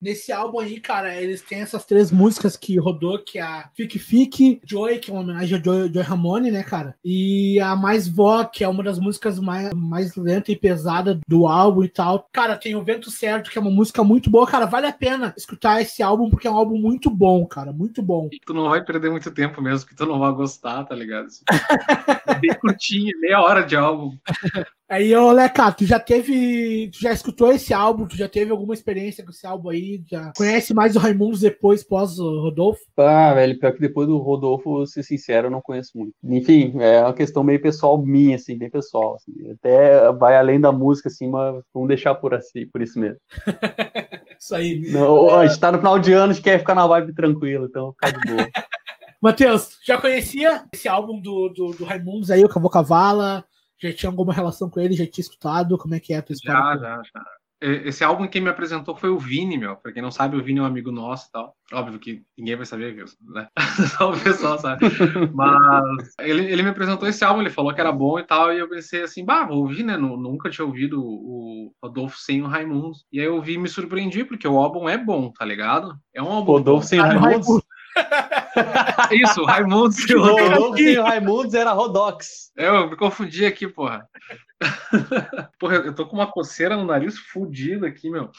[0.05, 3.99] Nesse álbum aí, cara, eles têm essas três músicas que rodou, que é a Fique
[3.99, 6.95] Fique, Joy, que é uma homenagem a Joy, Joy Ramone, né, cara?
[7.03, 11.47] E a Mais Vó, que é uma das músicas mais, mais lenta e pesada do
[11.47, 12.29] álbum e tal.
[12.31, 14.67] Cara, tem o Vento Certo, que é uma música muito boa, cara.
[14.67, 17.73] Vale a pena escutar esse álbum, porque é um álbum muito bom, cara.
[17.73, 18.29] Muito bom.
[18.31, 21.29] E tu não vai perder muito tempo mesmo, que tu não vai gostar, tá ligado?
[22.29, 24.15] é bem curtinho, meia hora de álbum.
[24.95, 26.89] Aí, ô Leca, tu já teve.
[26.93, 28.07] Tu já escutou esse álbum?
[28.07, 30.01] Tu já teve alguma experiência com esse álbum aí?
[30.09, 32.81] Já conhece mais o Raimundos depois, pós o Rodolfo?
[32.97, 36.15] Ah, velho, pior que depois do Rodolfo, ser sincero, eu não conheço muito.
[36.23, 39.17] Enfim, é uma questão meio pessoal minha, assim, bem pessoal.
[39.17, 39.51] Assim.
[39.51, 43.19] Até vai além da música, assim, mas vamos deixar por assim, por isso mesmo.
[44.39, 44.93] isso aí.
[44.93, 47.67] Não, a gente tá no final de ano, a gente quer ficar na vibe tranquila,
[47.69, 48.49] então ficar de boa.
[49.21, 53.45] Matheus, já conhecia esse álbum do, do, do Raimundos aí, o Cavô Cavala?
[53.85, 54.95] Já tinha alguma relação com ele?
[54.95, 55.77] Já tinha escutado?
[55.77, 56.81] Como é que é a tua história?
[56.81, 57.25] Já, já, já.
[57.61, 59.77] Esse álbum quem me apresentou foi o Vini, meu.
[59.77, 61.57] Pra quem não sabe, o Vini é um amigo nosso e tal.
[61.73, 63.49] Óbvio que ninguém vai saber, né?
[63.97, 64.85] Só o pessoal sabe.
[65.33, 68.59] Mas ele, ele me apresentou esse álbum, ele falou que era bom e tal, e
[68.59, 69.97] eu pensei assim, bah, vou ouvir, né?
[69.97, 72.93] Nunca tinha ouvido o Rodolfo sem o Raimundo.
[73.11, 75.97] E aí eu vi e me surpreendi, porque o álbum é bom, tá ligado?
[76.13, 76.53] É um álbum.
[76.53, 77.63] Rodolfo sem Raimundo.
[79.13, 80.79] Isso, Raimundos e Rodolfo.
[80.79, 82.53] e Raimundos era Rodox.
[82.57, 84.09] É, eu me confundi aqui, porra.
[85.59, 88.31] porra, eu tô com uma coceira no nariz fudida aqui, meu.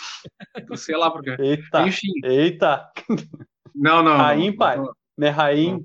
[0.70, 1.36] Eu sei lá porque.
[1.40, 1.82] Eita.
[1.88, 2.12] Enfim.
[2.24, 2.90] Eita.
[3.74, 4.20] Não, não.
[4.20, 4.80] A ímpar.
[5.18, 5.84] Merraim.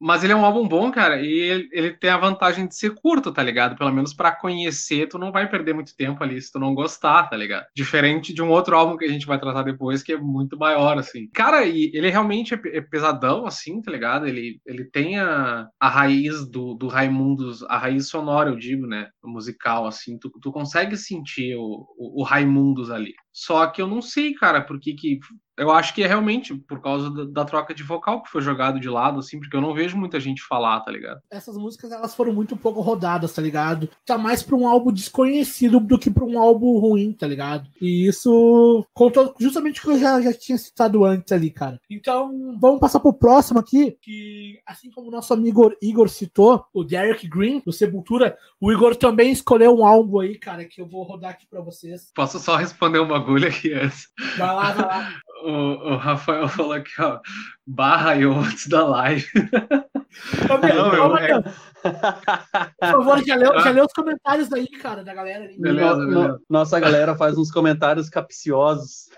[0.00, 2.94] Mas ele é um álbum bom, cara, e ele, ele, tem a vantagem de ser
[2.94, 3.76] curto, tá ligado?
[3.76, 7.28] Pelo menos para conhecer, tu não vai perder muito tempo ali se tu não gostar,
[7.28, 7.66] tá ligado?
[7.74, 10.98] Diferente de um outro álbum que a gente vai tratar depois, que é muito maior,
[10.98, 11.28] assim.
[11.32, 14.26] Cara, e ele realmente é, é pesadão, assim, tá ligado?
[14.26, 19.08] Ele, ele tem a, a raiz do, do Raimundos, a raiz sonora, eu digo, né?
[19.22, 20.18] Musical, assim.
[20.18, 23.14] Tu, tu consegue sentir o, o, o Raimundos ali.
[23.32, 25.18] Só que eu não sei, cara, por que que.
[25.56, 28.80] Eu acho que é realmente por causa da, da, troca de vocal que foi jogado
[28.80, 31.20] de lado, assim, porque eu não vejo muita gente falar, tá ligado?
[31.30, 33.88] Essas músicas elas foram muito pouco rodadas, tá ligado?
[34.04, 37.68] Tá mais pra um álbum desconhecido do que pra um álbum ruim, tá ligado?
[37.80, 41.78] E isso contou justamente o que eu já, já tinha citado antes ali, cara.
[41.88, 46.82] Então, vamos passar pro próximo aqui, que assim como o nosso amigo Igor citou, o
[46.82, 51.02] Derek Green, do Sepultura, o Igor também escolheu um álbum aí, cara, que eu vou
[51.02, 52.10] rodar aqui pra vocês.
[52.14, 54.08] Posso só responder um bagulho aqui antes?
[54.38, 55.12] Vai lá, vai lá.
[55.44, 55.50] O,
[55.94, 57.18] o Rafael falou aqui, ó,
[57.66, 59.26] barra eu antes da live.
[60.48, 61.44] Ô, meu, Não, ô, eu- Matheus,
[61.82, 65.48] Por favor, já leu, já leu os comentários aí, cara, da galera.
[65.58, 66.28] Beleza, No- beleza.
[66.28, 69.08] no- nossa galera faz uns comentários capciosos.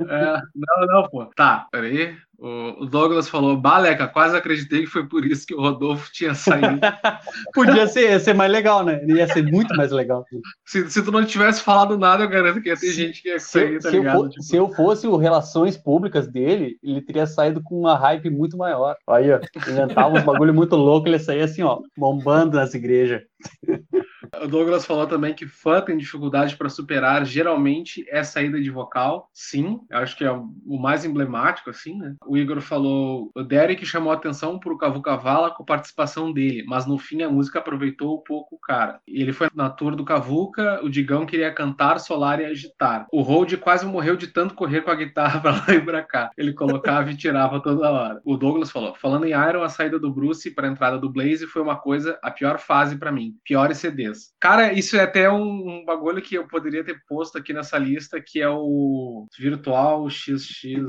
[0.00, 1.26] É, não, não, pô.
[1.36, 2.16] Tá, peraí.
[2.42, 6.80] O, Douglas falou, Baleca, quase acreditei que foi por isso que o Rodolfo tinha saído.
[7.54, 8.98] Podia ser, ia ser mais legal, né?
[9.06, 10.24] Ia ser muito mais legal.
[10.64, 13.28] se, se tu não tivesse falado nada, eu garanto que ia ter Se- gente que
[13.28, 14.16] ia Se, sair, eu- tá se eu ligado?
[14.22, 18.30] fo- Tipo, se eu fosse o Relações Públicas dele, ele teria saído com uma hype
[18.30, 18.96] muito maior.
[19.06, 23.20] Aí, ó, inventava uns bagulho muito louco, ele saía assim, ó, bombando nas igrejas.
[24.34, 29.28] O Douglas falou também que fã tem dificuldade para superar, geralmente é saída de vocal.
[29.32, 32.14] Sim, acho que é o mais emblemático, assim, né?
[32.24, 36.64] O Igor falou, o Derek chamou a atenção pro Cavu Cavala com a participação dele,
[36.66, 39.00] mas no fim a música aproveitou um pouco o cara.
[39.06, 43.06] Ele foi na tour do Cavuca, o Digão queria cantar, solar e agitar.
[43.12, 46.30] O Hold quase morreu de tanto correr com a guitarra pra lá e pra cá.
[46.36, 48.20] Ele colocava e tirava toda hora.
[48.24, 51.62] O Douglas falou, falando em Iron, a saída do Bruce pra entrada do Blaze foi
[51.62, 53.34] uma coisa, a pior fase pra mim.
[53.44, 54.19] Piores CDs.
[54.40, 58.20] Cara, isso é até um, um bagulho que eu poderia ter posto aqui nessa lista,
[58.20, 60.84] que é o Virtual XXI,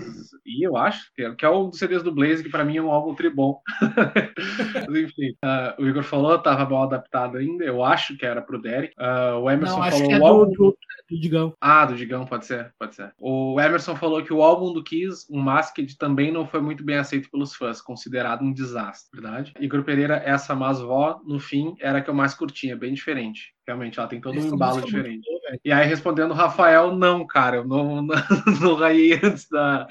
[0.62, 2.92] eu acho, que é, é um dos CDs do Blaze, que pra mim é um
[2.92, 3.60] álbum tribom.
[4.90, 8.94] Enfim, ah, o Igor falou, tava mal adaptado ainda, eu acho que era pro Derek.
[8.98, 10.52] Ah, o Emerson Não, acho falou que é do, álbum...
[10.52, 10.78] do,
[11.10, 11.54] do Digão.
[11.60, 13.12] Ah, do Digão, pode ser, pode ser.
[13.20, 16.98] O Emerson falou que o álbum do Kiss, um Masked, também não foi muito bem
[16.98, 19.54] aceito pelos fãs, considerado um desastre, verdade?
[19.60, 23.21] Igor Pereira, essa Mas Vó, no fim, era a que eu mais curtia, bem diferente.
[23.68, 25.26] Realmente, ela tem todo um embalo diferente.
[25.64, 28.16] E aí, respondendo o Rafael, não, cara, eu não, não,
[28.62, 29.88] não raiei antes da,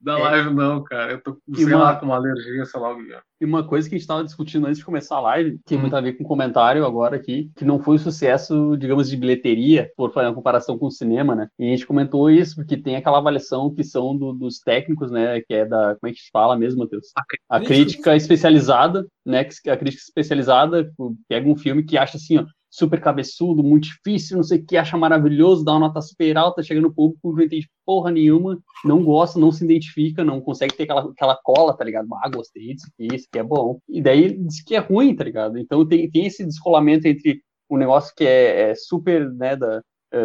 [0.00, 0.22] da É.
[0.22, 1.12] live, não, cara.
[1.12, 3.20] Eu tô, sei uma- lá, com uma alergia, sei lá o que é.
[3.40, 5.78] E uma coisa que a gente estava discutindo antes de começar a live, que tem
[5.78, 5.82] Hum.
[5.82, 9.16] muito a ver com o comentário agora aqui, que não foi um sucesso, digamos, de
[9.16, 11.48] bilheteria, por fazer uma comparação com o cinema, né?
[11.58, 15.40] E a gente comentou isso porque tem aquela avaliação que são do- dos técnicos, né?
[15.40, 15.96] Que é da.
[15.98, 17.06] Como é que se fala mesmo, Matheus?
[17.48, 19.42] A crítica especializada, né?
[19.44, 20.90] Que a crítica especializada
[21.28, 22.44] pega um filme que acha assim, ó,
[22.76, 26.62] super cabeçudo, muito difícil, não sei o que, acha maravilhoso, dá uma nota super alta,
[26.62, 30.82] chega no público, não entende porra nenhuma, não gosta, não se identifica, não consegue ter
[30.82, 32.06] aquela, aquela cola, tá ligado?
[32.22, 33.78] Ah, gostei disso aqui, isso aqui é bom.
[33.88, 35.58] E daí diz que é ruim, tá ligado?
[35.58, 39.82] Então tem, tem esse descolamento entre um negócio que é, é super, né, da,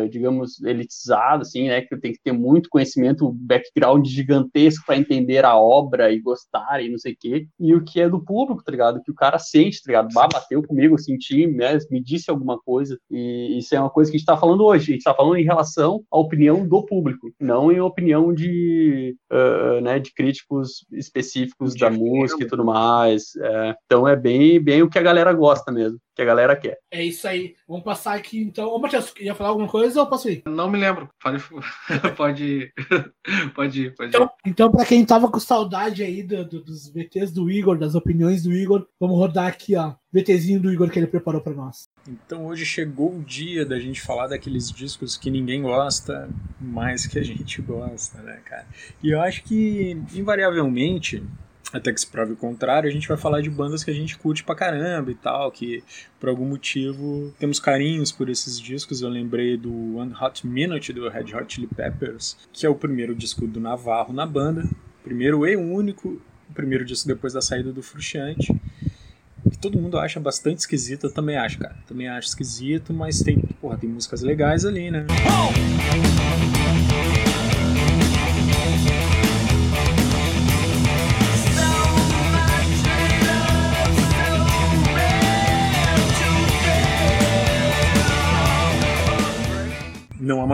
[0.10, 5.58] digamos, elitizado, assim, né, que tem que ter muito conhecimento, background gigantesco para entender a
[5.58, 8.72] obra e gostar e não sei o quê, e o que é do público, tá
[8.72, 9.02] ligado?
[9.04, 10.14] Que o cara sente, tá ligado?
[10.14, 14.10] Bah, bateu comigo, eu senti, né, me disse alguma coisa, e isso é uma coisa
[14.10, 16.86] que a gente tá falando hoje, a gente tá falando em relação à opinião do
[16.86, 22.64] público, não em opinião de, ah, né, de críticos específicos De da música e tudo
[22.64, 23.76] mais, é.
[23.86, 26.78] então é bem, bem o que a galera gosta mesmo, que a galera quer.
[26.92, 27.56] É isso aí.
[27.68, 28.68] Vamos passar aqui então.
[28.70, 30.44] Ô, Matheus, ia falar alguma coisa ou posso ir?
[30.46, 31.10] Não me lembro.
[31.22, 31.42] Pode,
[32.18, 32.74] pode ir.
[33.56, 34.16] Pode ir, pode ir.
[34.16, 37.96] Então, então para quem tava com saudade aí do- do- dos VTs do Igor, das
[37.96, 39.94] opiniões do Igor, vamos rodar aqui, ó.
[40.14, 41.88] VTzinho do Igor que ele preparou para nós.
[42.06, 47.18] Então hoje chegou o dia da gente falar daqueles discos que ninguém gosta, mas que
[47.18, 48.68] a gente gosta, né, cara?
[49.02, 51.24] E eu acho que, invariavelmente,
[51.74, 54.18] até que se prove o contrário, a gente vai falar de bandas que a gente
[54.18, 55.84] curte pra caramba e tal, que
[56.20, 59.02] por algum motivo temos carinhos por esses discos.
[59.02, 63.16] Eu lembrei do One Hot Minute do Red Hot Chili Peppers, que é o primeiro
[63.16, 64.68] disco do Navarro na banda,
[65.04, 68.54] primeiro e único, o primeiro disco depois da saída do Frustrante
[69.50, 71.76] que todo mundo acha bastante esquisito, eu também acho, cara.
[71.88, 75.06] Também acho esquisito, mas tem, porra, tem músicas legais ali, né?
[75.08, 75.16] Não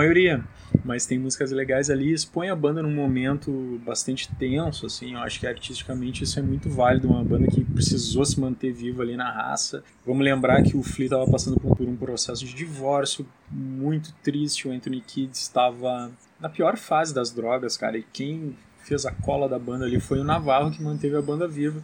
[0.07, 0.43] maioria,
[0.83, 5.39] mas tem músicas legais ali, expõe a banda num momento bastante tenso, assim, eu acho
[5.39, 9.29] que artisticamente isso é muito válido, uma banda que precisou se manter viva ali na
[9.29, 9.83] raça.
[10.05, 14.71] Vamos lembrar que o Flea estava passando por um processo de divórcio muito triste, o
[14.71, 19.59] Anthony Kidd estava na pior fase das drogas, cara, e quem fez a cola da
[19.59, 21.81] banda ali foi o Navarro que manteve a banda viva.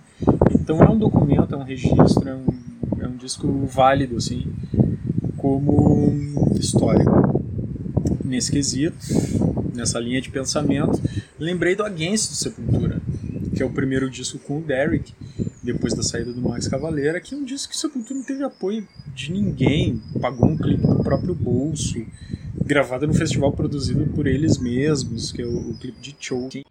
[0.51, 2.45] Então é um documento, é um registro, é um,
[3.01, 4.53] é um disco válido, assim,
[5.35, 6.13] como
[6.57, 7.32] histórico
[8.33, 8.97] nesse quesito,
[9.75, 10.99] nessa linha de pensamento.
[11.39, 12.99] Lembrei do Against do Sepultura,
[13.55, 15.13] que é o primeiro disco com o Derek,
[15.61, 18.87] depois da saída do Max Cavaleira, que é um disco que Sepultura não teve apoio
[19.13, 22.03] de ninguém, pagou um clipe do próprio bolso,
[22.65, 26.63] gravado no festival produzido por eles mesmos, que é o, o clipe de Choking.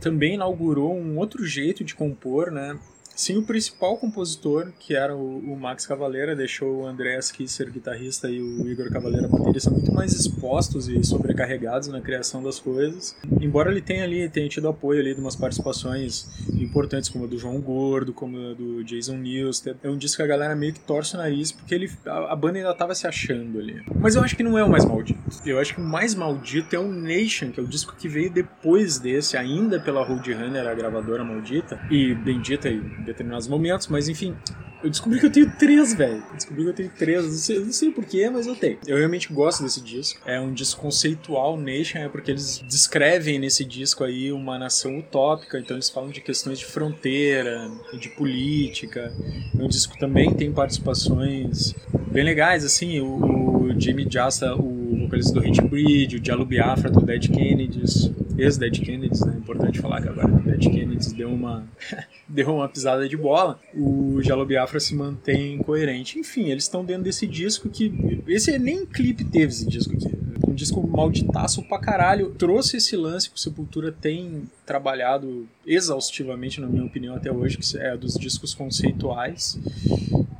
[0.00, 2.78] Também inaugurou um outro jeito de compor, né?
[3.18, 8.30] Sim, o principal compositor, que era o, o Max Cavaleira, deixou o Andreas Kisser, guitarrista,
[8.30, 13.16] e o Igor Cavaleira, baterista, muito mais expostos e sobrecarregados na criação das coisas.
[13.40, 17.36] Embora ele tenha ali, tenha tido apoio ali de umas participações importantes, como a do
[17.36, 19.76] João Gordo, como a do Jason Newsted.
[19.82, 22.36] É um disco que a galera meio que torce o nariz, porque ele, a, a
[22.36, 23.82] banda ainda estava se achando ali.
[23.96, 25.18] Mas eu acho que não é o mais maldito.
[25.44, 28.30] Eu acho que o mais maldito é o Nation, que é o disco que veio
[28.30, 34.36] depois desse, ainda pela Roadrunner, a gravadora maldita, e bendita e determinados momentos, mas enfim,
[34.82, 36.22] eu descobri que eu tenho três, velho.
[36.34, 37.24] Descobri que eu tenho três.
[37.24, 38.78] Não sei, não sei porquê, mas eu tenho.
[38.86, 40.20] Eu realmente gosto desse disco.
[40.24, 45.58] É um disco conceitual, Nation, é porque eles descrevem nesse disco aí uma nação utópica.
[45.58, 47.68] Então eles falam de questões de fronteira,
[47.98, 49.12] de política.
[49.58, 51.74] É um disco também tem participações
[52.12, 53.00] bem legais, assim.
[53.00, 58.12] O, o Jimmy Jasta, o vocalista do Hit Breed, o Diallo Biafra do Dead Kennedys,
[58.38, 59.34] ex-Dead Kennedys, né?
[59.36, 61.66] Importante falar que agora o Dead Kennedys deu uma,
[62.28, 63.60] deu uma pisada de bola.
[63.74, 66.18] O Diallo Biafra se mantém coerente.
[66.18, 68.22] Enfim, eles estão dentro desse disco que.
[68.26, 70.16] Esse nem clipe teve esse disco aqui.
[70.46, 72.30] Um disco malditaço pra caralho.
[72.30, 77.78] Trouxe esse lance que o Sepultura tem trabalhado exaustivamente, na minha opinião, até hoje, que
[77.78, 79.58] é dos discos conceituais.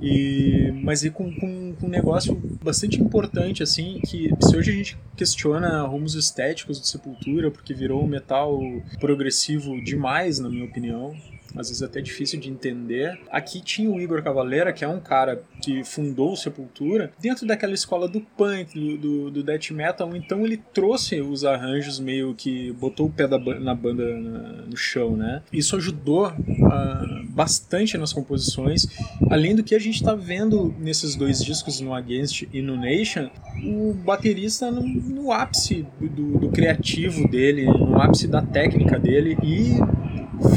[0.01, 4.75] E, mas e com, com, com, um negócio bastante importante, assim, que se hoje a
[4.75, 8.61] gente questiona rumos estéticos do Sepultura, porque virou um metal
[9.01, 11.15] progressivo demais, na minha opinião,
[11.59, 13.18] às vezes é até difícil de entender.
[13.31, 17.75] Aqui tinha o Igor Cavaleira, que é um cara que fundou o Sepultura, dentro daquela
[17.75, 22.73] escola do punk, do, do, do death metal, então ele trouxe os arranjos meio que
[22.73, 25.42] botou o pé da, na banda na, no chão, né?
[25.53, 28.87] Isso ajudou uh, bastante nas composições,
[29.31, 33.31] além do que a gente está vendo nesses dois discos, no Against e no Nation,
[33.64, 39.79] o baterista no, no ápice do, do criativo dele, no ápice da técnica dele e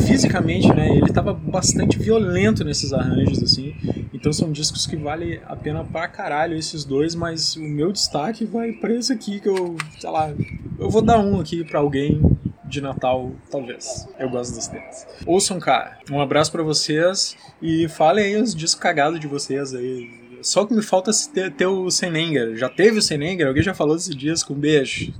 [0.05, 3.75] fisicamente, né, ele estava bastante violento nesses arranjos, assim.
[4.13, 8.45] Então são discos que vale a pena pra caralho esses dois, mas o meu destaque
[8.45, 10.33] vai pra esse aqui que eu, sei lá,
[10.79, 12.21] eu vou dar um aqui pra alguém
[12.63, 14.07] de Natal, talvez.
[14.17, 15.05] Eu gosto dos deles.
[15.25, 15.97] Ouçam, cara.
[16.09, 20.09] Um abraço para vocês e falem aí os discos cagados de vocês aí.
[20.41, 22.55] Só que me falta ter, ter o Senenger.
[22.55, 23.47] Já teve o Senenger?
[23.47, 24.53] Alguém já falou desse disco?
[24.53, 25.13] Um beijo.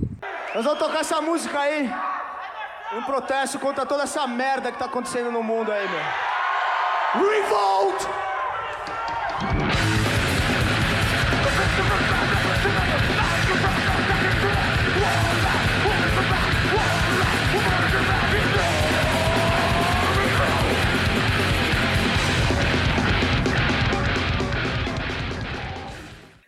[0.54, 1.88] Nós vamos tocar essa música aí.
[2.94, 7.28] Um protesto contra toda essa merda que tá acontecendo no mundo aí, meu.
[7.30, 8.02] Revolt!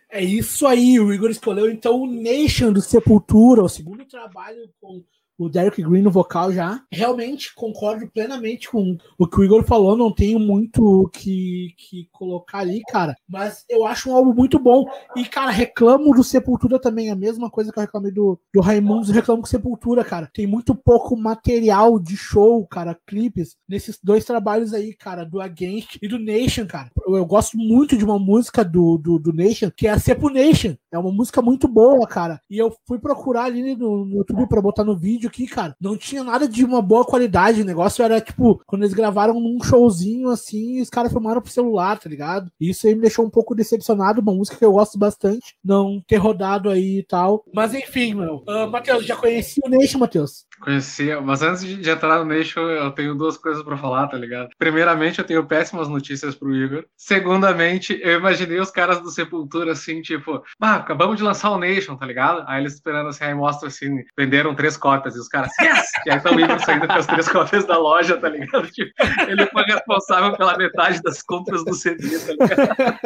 [0.09, 5.03] É isso aí, o Igor escolheu então o Nation do Sepultura, o segundo trabalho com
[5.37, 6.81] o Derek Green no vocal já.
[6.91, 12.07] Realmente concordo plenamente com o que o Igor falou, não tenho muito o que, que
[12.11, 13.15] colocar ali, cara.
[13.27, 14.85] Mas eu acho um álbum muito bom.
[15.15, 19.09] E, cara, reclamo do Sepultura também, a mesma coisa que eu reclamei do, do Raimundos,
[19.09, 20.29] reclamo com Sepultura, cara.
[20.33, 25.97] Tem muito pouco material de show, cara, clipes, nesses dois trabalhos aí, cara, do Against
[26.01, 26.89] e do Nation, cara.
[27.05, 30.29] Eu, eu gosto muito de uma música do, do, do Nation, que é a Sepu
[30.29, 30.75] Nation.
[30.95, 32.41] É uma música muito boa, cara.
[32.49, 35.97] E eu fui procurar ali no, no YouTube pra botar no vídeo aqui, cara, não
[35.97, 37.61] tinha nada de uma boa qualidade.
[37.61, 41.99] O negócio era tipo, quando eles gravaram num showzinho assim, os caras filmaram pro celular,
[41.99, 42.51] tá ligado?
[42.59, 44.21] E isso aí me deixou um pouco decepcionado.
[44.21, 47.43] Uma música que eu gosto bastante, não ter rodado aí e tal.
[47.53, 48.43] Mas enfim, meu.
[48.47, 50.45] Uh, Matheus, já conhecia o Nation, Matheus?
[50.61, 54.49] Conhecia, mas antes de entrar no Nation, eu tenho duas coisas para falar, tá ligado?
[54.57, 56.85] Primeiramente, eu tenho péssimas notícias pro Igor.
[56.97, 61.95] Segundamente, eu imaginei os caras do Sepultura assim, tipo, ah, acabamos de lançar o Nation,
[61.95, 62.43] tá ligado?
[62.47, 65.91] Aí eles esperando assim, aí mostra assim, venderam três cópias e os caras, yes!
[66.05, 68.67] E aí estão o Igor saindo com as três cópias da loja, tá ligado?
[68.71, 68.91] Tipo,
[69.27, 72.99] ele foi responsável pela metade das compras do CD, tá ligado?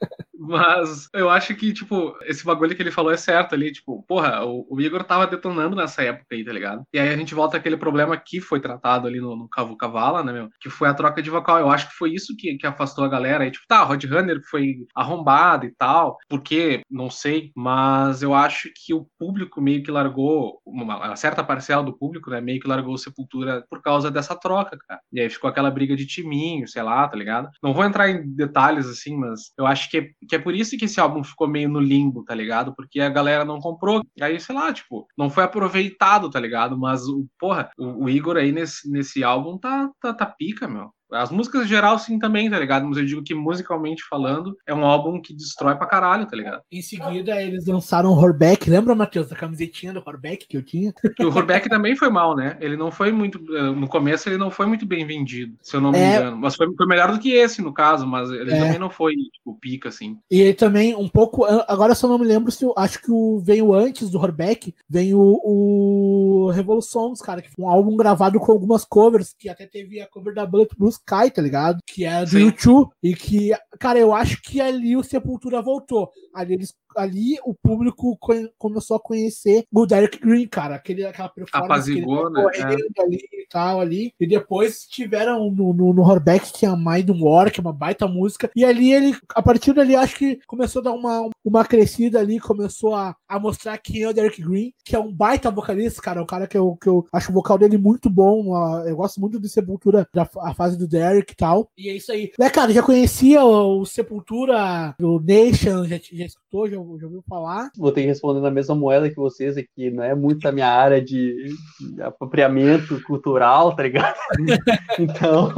[0.46, 3.72] Mas eu acho que, tipo, esse bagulho que ele falou é certo ali.
[3.72, 6.84] Tipo, porra, o, o Igor tava detonando nessa época aí, tá ligado?
[6.92, 10.22] E aí a gente volta àquele problema que foi tratado ali no, no Cavu Cavala,
[10.22, 10.48] né, meu?
[10.60, 11.58] Que foi a troca de vocal.
[11.58, 13.44] Eu acho que foi isso que, que afastou a galera.
[13.44, 16.16] Aí, tipo, tá, Rod Runner foi arrombado e tal.
[16.28, 21.42] Porque, não sei, mas eu acho que o público meio que largou, uma, uma certa
[21.42, 25.00] parcela do público, né, meio que largou Sepultura por causa dessa troca, cara.
[25.12, 27.48] E aí ficou aquela briga de timinho, sei lá, tá ligado?
[27.62, 30.84] Não vou entrar em detalhes assim, mas eu acho que é, é por isso que
[30.84, 32.74] esse álbum ficou meio no limbo, tá ligado?
[32.74, 34.02] Porque a galera não comprou.
[34.20, 36.78] Aí, sei lá, tipo, não foi aproveitado, tá ligado?
[36.78, 40.90] Mas, o, porra, o, o Igor aí nesse, nesse álbum tá, tá, tá pica, meu.
[41.10, 42.86] As músicas em geral, sim, também, tá ligado?
[42.86, 46.62] Mas eu digo que musicalmente falando, é um álbum que destrói pra caralho, tá ligado?
[46.70, 48.68] Em seguida, eles lançaram o Horbeck.
[48.68, 50.92] Lembra, Matheus, da camisetinha do Horbeck que eu tinha?
[51.20, 52.56] o Horbeck também foi mal, né?
[52.60, 53.38] Ele não foi muito.
[53.56, 56.16] Eh, no começo, ele não foi muito bem vendido, se eu não me é...
[56.16, 56.36] engano.
[56.36, 58.58] Mas foi, foi, melhor do que esse, no caso, mas ele é...
[58.58, 60.18] também não foi, tipo, pica, assim.
[60.30, 61.44] E ele também, um pouco.
[61.68, 64.74] Agora eu só não me lembro se eu acho que o, veio antes do Horbeck,
[64.88, 69.66] vem o, o Revolutions, cara, que foi um álbum gravado com algumas covers, que até
[69.66, 71.78] teve a cover da Bullet Blue Sky, tá ligado?
[71.86, 72.38] Que é do Sim.
[72.46, 72.90] YouTube.
[73.02, 76.10] E que, cara, eu acho que ali o Sepultura voltou.
[76.34, 78.18] Ali eles ali o público
[78.58, 80.76] começou a conhecer o Derek Green, cara.
[80.76, 82.44] Aquele, aquela performance Apazigou, né?
[82.54, 83.02] É.
[83.02, 84.12] ali e tal, ali.
[84.18, 87.72] E depois tiveram no, no, no Horbeck, que é a Mind War, que é uma
[87.72, 88.50] baita música.
[88.54, 92.40] E ali ele, a partir dali, acho que começou a dar uma, uma crescida ali,
[92.40, 96.22] começou a, a mostrar quem é o Derek Green, que é um baita vocalista, cara.
[96.22, 98.54] Um cara que eu, que eu acho o vocal dele muito bom.
[98.86, 101.70] Eu gosto muito de Sepultura, da a fase do Derek e tal.
[101.76, 102.32] E é isso aí.
[102.38, 107.22] Né, cara, já conhecia o, o Sepultura, o Nation, já, já escutou, já já ouviu
[107.28, 107.70] falar?
[107.76, 110.68] Vou ter que responder na mesma moeda que vocês aqui, não é muito a minha
[110.68, 111.48] área de,
[111.94, 114.16] de apropriamento cultural, tá ligado?
[114.98, 115.50] então,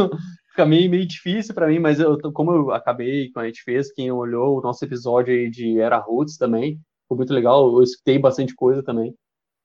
[0.51, 3.93] fica meio, meio difícil para mim, mas eu, como eu acabei, quando a gente fez,
[3.93, 8.19] quem olhou o nosso episódio aí de Era Roots também, foi muito legal, eu escutei
[8.19, 9.15] bastante coisa também.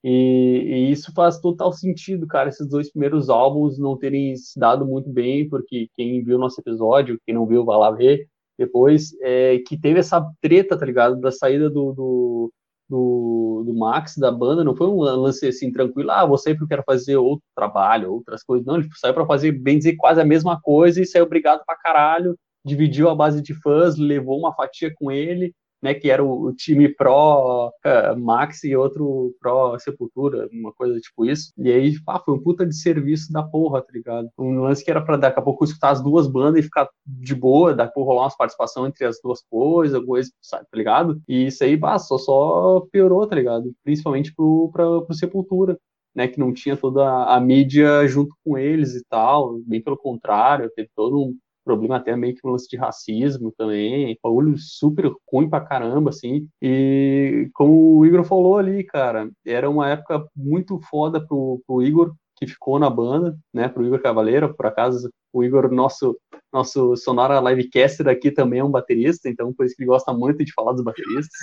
[0.06, 4.84] E, e, isso faz total sentido, cara, esses dois primeiros álbuns não terem se dado
[4.84, 8.28] muito bem, porque quem viu nosso episódio, quem não viu, vai lá ver,
[8.58, 11.20] depois, é, que teve essa treta, tá ligado?
[11.20, 12.52] Da saída do, do,
[12.88, 16.64] do, do, Max, da banda, não foi um lance assim tranquilo, ah, vou sair porque
[16.64, 18.66] eu quero fazer outro trabalho, outras coisas.
[18.66, 21.76] Não, ele saiu para fazer, bem dizer, quase a mesma coisa e saiu obrigado pra
[21.76, 25.52] caralho, dividiu a base de fãs, levou uma fatia com ele,
[25.84, 31.26] né, que era o, time pró uh, Max e outro pró Sepultura, uma coisa tipo
[31.26, 31.52] isso.
[31.58, 34.30] E aí, pá, foi um puta de serviço da porra, tá ligado?
[34.38, 37.34] Um lance que era pra daqui a pouco escutar as duas bandas e ficar de
[37.34, 41.20] boa, daqui a pouco rolar umas participações entre as duas coisas, coisa, sabe, tá ligado?
[41.28, 43.70] E isso aí, bah, só, só piorou, tá ligado?
[43.84, 45.78] Principalmente pro, pra, pro Sepultura.
[46.16, 50.70] Né, que não tinha toda a mídia junto com eles e tal, bem pelo contrário,
[50.76, 55.48] teve todo um, problema até meio que um lance de racismo também, bagulho super ruim
[55.48, 61.24] pra caramba, assim, e como o Igor falou ali, cara, era uma época muito foda
[61.26, 65.70] pro, pro Igor, que ficou na banda, né, pro Igor Cavaleiro, por acaso o Igor,
[65.70, 66.16] nosso
[66.54, 70.44] nosso Sonora Livecaster aqui também é um baterista, então por isso que ele gosta muito
[70.44, 71.36] de falar dos bateristas.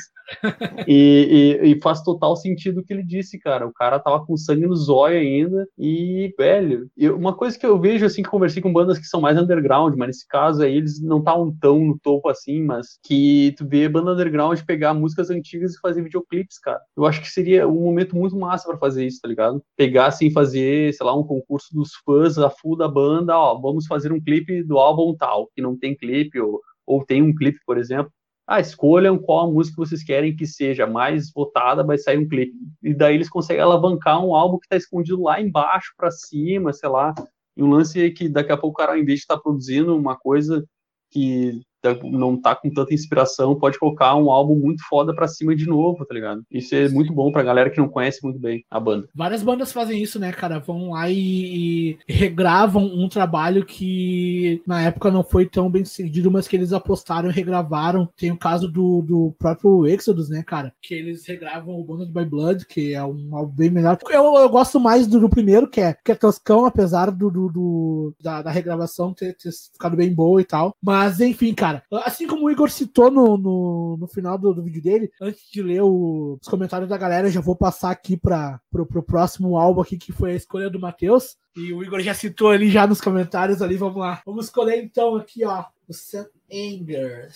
[0.87, 3.67] e, e, e, faz total sentido o que ele disse, cara.
[3.67, 5.67] O cara tava com sangue no zóio ainda.
[5.77, 9.19] E, velho, eu, uma coisa que eu vejo, assim, que conversei com bandas que são
[9.19, 13.53] mais underground, mas nesse caso aí eles não estavam tão no topo assim, mas que
[13.57, 16.79] tu vê banda underground pegar músicas antigas e fazer videoclipes, cara.
[16.95, 19.61] Eu acho que seria um momento muito massa para fazer isso, tá ligado?
[19.75, 23.80] Pegar, assim, fazer, sei lá, um concurso dos fãs a full da banda, ó, vamos
[23.87, 27.33] fazer um clipe do álbum álbum tal, que não tem clipe, ou, ou tem um
[27.33, 28.11] clipe, por exemplo,
[28.47, 32.53] ah, escolham qual a música vocês querem que seja mais votada, vai sair um clipe.
[32.83, 36.89] E daí eles conseguem alavancar um álbum que está escondido lá embaixo para cima, sei
[36.89, 37.13] lá.
[37.55, 39.41] E um lance é que daqui a pouco o cara, em vez de estar tá
[39.41, 40.65] produzindo uma coisa
[41.09, 41.61] que
[42.03, 46.05] não tá com tanta inspiração, pode colocar um álbum muito foda pra cima de novo,
[46.05, 46.43] tá ligado?
[46.51, 49.07] Isso é muito bom pra galera que não conhece muito bem a banda.
[49.15, 50.59] Várias bandas fazem isso, né, cara?
[50.59, 56.31] Vão lá e, e regravam um trabalho que na época não foi tão bem sucedido,
[56.31, 58.07] mas que eles apostaram e regravaram.
[58.17, 60.73] Tem o caso do, do próprio Exodus, né, cara?
[60.81, 63.97] Que eles regravam o Bonded by Blood, que é um álbum bem melhor.
[64.09, 67.49] Eu, eu gosto mais do, do primeiro, que é, que é toscão, apesar do, do,
[67.49, 70.75] do da, da, regravação ter, ter ficado bem boa e tal.
[70.81, 71.83] Mas, enfim, cara cara.
[72.05, 75.61] Assim como o Igor citou no, no, no final do, do, vídeo dele, antes de
[75.61, 79.81] ler o, os comentários da galera, já vou passar aqui para pro, pro próximo álbum
[79.81, 81.37] aqui, que foi a escolha do Matheus.
[81.55, 84.21] E o Igor já citou ali já nos comentários ali, vamos lá.
[84.25, 87.29] Vamos escolher então aqui, ó, o Sam Anger.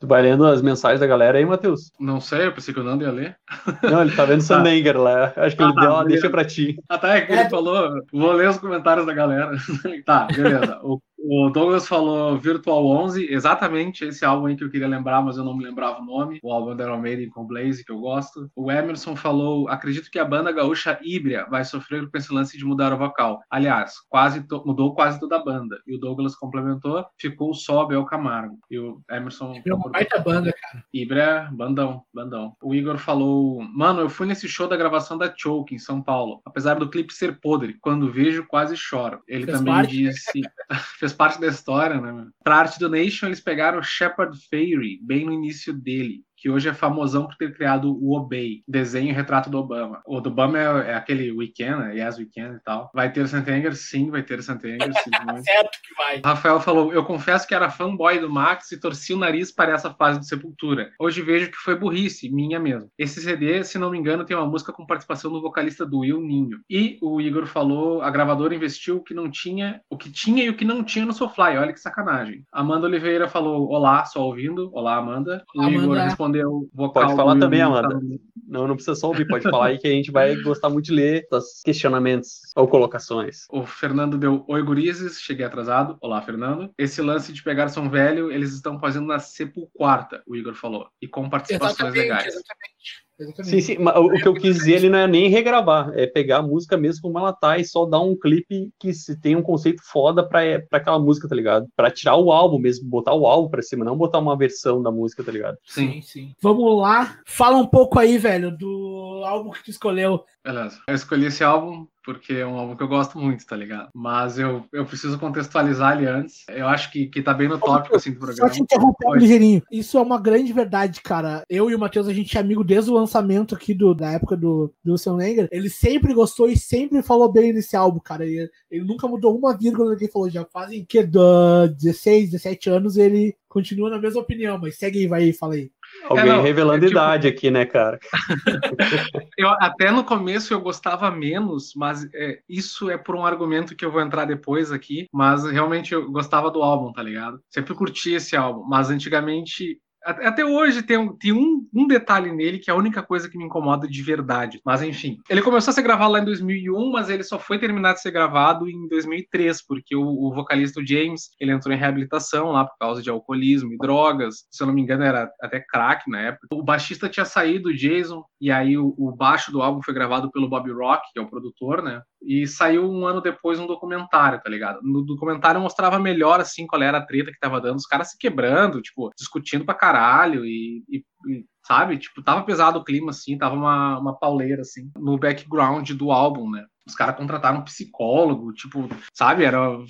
[0.00, 1.92] Tu vai lendo as mensagens da galera aí, Matheus?
[2.00, 3.36] Não sei, eu pensei que o Nando ia ler.
[3.82, 4.98] Não, ele tá vendo Sam ah.
[4.98, 5.32] lá.
[5.36, 6.76] Acho que ele ah, deu uma deixa pra ti.
[6.88, 7.48] Ah, tá, é que ele é.
[7.48, 9.52] falou, vou ler os comentários da galera.
[10.04, 10.80] tá, beleza.
[10.82, 15.36] O, O Douglas falou Virtual 11, exatamente esse álbum aí que eu queria lembrar, mas
[15.36, 16.40] eu não me lembrava o nome.
[16.42, 18.50] O álbum da Iron Maiden com Blaze, que eu gosto.
[18.56, 22.64] O Emerson falou: acredito que a banda gaúcha Híbria vai sofrer com esse lance de
[22.64, 23.42] mudar o vocal.
[23.50, 25.80] Aliás, quase mudou quase toda a banda.
[25.86, 28.58] E o Douglas complementou: ficou só Bel Camargo.
[28.70, 29.60] E o Emerson.
[29.64, 30.84] É uma baita banda, cara.
[30.92, 32.56] Híbria, bandão, bandão.
[32.62, 36.40] O Igor falou: mano, eu fui nesse show da gravação da Choke em São Paulo.
[36.46, 39.20] Apesar do clipe ser podre, quando vejo, quase choro.
[39.28, 39.96] Ele Fez também parte?
[39.96, 40.40] disse.
[41.10, 42.28] fez parte da história, né?
[42.42, 46.74] Pra arte do Nation, eles pegaram Shepard Fairey bem no início dele que hoje é
[46.74, 50.00] famosão por ter criado o Obey, desenho e retrato do Obama.
[50.06, 51.96] O do Obama é, é aquele Weekend, né?
[51.96, 52.90] Yes Weekend e tal.
[52.94, 53.76] Vai ter Santenger?
[53.76, 54.90] Sim, vai ter Santenger.
[55.44, 56.22] certo que vai.
[56.24, 59.92] Rafael falou, eu confesso que era fanboy do Max e torci o nariz para essa
[59.92, 60.90] fase do Sepultura.
[60.98, 62.90] Hoje vejo que foi burrice, minha mesmo.
[62.98, 66.22] Esse CD, se não me engano, tem uma música com participação do vocalista do Will
[66.22, 66.60] Ninho.
[66.70, 70.48] E o Igor falou, a gravadora investiu o que não tinha, o que tinha e
[70.48, 71.58] o que não tinha no Sofly.
[71.58, 72.44] Olha que sacanagem.
[72.50, 74.70] Amanda Oliveira falou, olá, só ouvindo.
[74.72, 75.44] Olá, Amanda.
[75.54, 75.76] O Amanda.
[75.76, 77.04] Igor respondeu respondeu vocal.
[77.04, 78.00] Pode falar também, Amanda.
[78.46, 80.92] Não, não precisa só ouvir, pode falar aí que a gente vai gostar muito de
[80.92, 83.46] ler os questionamentos ou colocações.
[83.50, 85.96] O Fernando deu Oi Gurizes, cheguei atrasado.
[86.00, 86.70] Olá, Fernando.
[86.76, 90.88] Esse lance de pegar São Velho, eles estão fazendo na Sepulquarta, o Igor falou.
[91.00, 92.26] E com participações exatamente, legais.
[92.26, 92.79] Exatamente.
[93.20, 93.50] Exatamente.
[93.50, 96.38] Sim, sim, mas o que eu quis dizer ele não é nem regravar, é pegar
[96.38, 99.42] a música mesmo como ela tá e só dar um clipe que se tem um
[99.42, 101.66] conceito foda pra, pra aquela música, tá ligado?
[101.76, 104.90] Pra tirar o álbum mesmo, botar o álbum pra cima, não botar uma versão da
[104.90, 105.58] música, tá ligado?
[105.66, 106.34] Sim, sim.
[106.40, 110.24] Vamos lá, fala um pouco aí, velho, do álbum que tu escolheu.
[110.42, 110.80] Beleza.
[110.88, 113.88] Eu escolhi esse álbum porque é um álbum que eu gosto muito, tá ligado?
[113.94, 116.44] Mas eu, eu preciso contextualizar ele antes.
[116.48, 118.48] Eu acho que, que tá bem no tópico, assim, do programa.
[118.48, 119.62] Só te interromper ligeirinho.
[119.70, 121.44] Isso é uma grande verdade, cara.
[121.48, 124.36] Eu e o Matheus, a gente é amigo desde o lançamento aqui do, da época
[124.36, 125.48] do, do Sam Langer.
[125.52, 128.24] Ele sempre gostou e sempre falou bem desse álbum, cara.
[128.24, 130.30] Ele, ele nunca mudou uma vírgula do que ele falou.
[130.30, 135.22] Já fazem que, 16, 17 anos ele continua na mesma opinião, mas segue aí, vai
[135.24, 135.70] aí, fala aí.
[136.04, 136.98] Alguém é, revelando é, tipo...
[136.98, 137.98] idade aqui, né, cara?
[139.36, 143.84] eu, até no começo eu gostava menos, mas é, isso é por um argumento que
[143.84, 145.06] eu vou entrar depois aqui.
[145.12, 147.40] Mas realmente eu gostava do álbum, tá ligado?
[147.48, 152.58] Sempre curti esse álbum, mas antigamente até hoje tem, um, tem um, um, detalhe nele
[152.58, 154.60] que é a única coisa que me incomoda de verdade.
[154.64, 157.96] Mas enfim, ele começou a ser gravado lá em 2001, mas ele só foi terminado
[157.96, 162.64] de ser gravado em 2003, porque o, o vocalista James ele entrou em reabilitação lá
[162.64, 164.46] por causa de alcoolismo e drogas.
[164.50, 166.46] Se eu não me engano, era até crack na época.
[166.52, 170.30] O baixista tinha saído, o Jason, e aí o, o baixo do álbum foi gravado
[170.30, 172.00] pelo Bob Rock, que é o produtor, né?
[172.22, 174.80] E saiu um ano depois um documentário, tá ligado?
[174.82, 178.18] No documentário mostrava melhor, assim, qual era a treta que tava dando, os caras se
[178.18, 181.98] quebrando, tipo, discutindo pra caralho e, e, e sabe?
[181.98, 186.50] Tipo, tava pesado o clima, assim, tava uma, uma pauleira, assim, no background do álbum,
[186.50, 186.64] né?
[186.90, 189.44] Os caras contrataram um psicólogo, tipo, sabe?
[189.44, 189.84] Era uh,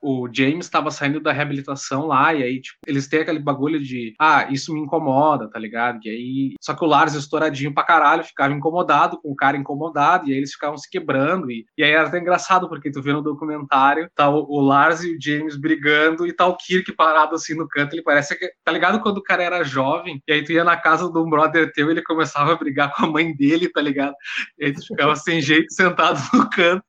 [0.00, 3.82] o, o James estava saindo da reabilitação lá, e aí, tipo, eles têm aquele bagulho
[3.82, 5.98] de ah, isso me incomoda, tá ligado?
[6.04, 6.54] E aí.
[6.60, 10.38] Só que o Lars estouradinho pra caralho, ficava incomodado com o cara incomodado, e aí
[10.38, 11.50] eles ficavam se quebrando.
[11.50, 15.02] E, e aí era até engraçado, porque tu vê no documentário, tá o, o Lars
[15.02, 17.94] e o James brigando, e tá o Kirk parado assim no canto.
[17.94, 18.48] Ele parece que.
[18.64, 21.28] Tá ligado quando o cara era jovem, e aí tu ia na casa de um
[21.28, 24.14] brother teu, ele começava a brigar com a mãe dele, tá ligado?
[24.58, 26.84] E aí tu ficava sem jeito sentado no canto,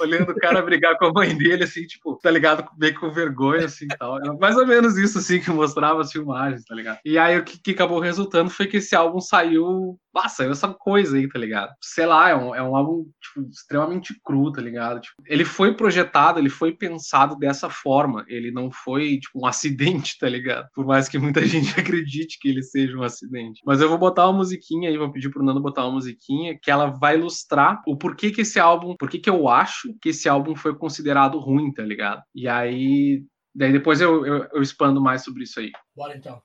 [0.00, 2.68] olhando o cara brigar com a mãe dele, assim, tipo, tá ligado?
[2.78, 4.18] Meio com vergonha, assim, tal.
[4.18, 6.98] Era mais ou menos isso, assim, que mostrava as filmagens, tá ligado?
[7.04, 11.16] E aí o que, que acabou resultando foi que esse álbum saiu ah, essa coisa
[11.16, 11.72] aí, tá ligado?
[11.80, 15.00] Sei lá, é um, é um álbum tipo, extremamente cru, tá ligado?
[15.00, 18.24] Tipo, ele foi projetado, ele foi pensado dessa forma.
[18.28, 20.68] Ele não foi, tipo, um acidente, tá ligado?
[20.74, 23.60] Por mais que muita gente acredite que ele seja um acidente.
[23.64, 26.70] Mas eu vou botar uma musiquinha aí, vou pedir pro Nando botar uma musiquinha que
[26.70, 30.56] ela vai ilustrar o porquê que esse álbum, por que eu acho que esse álbum
[30.56, 32.22] foi considerado ruim, tá ligado?
[32.34, 33.22] E aí,
[33.54, 35.70] daí depois eu, eu, eu expando mais sobre isso aí.
[35.94, 36.40] Bora então.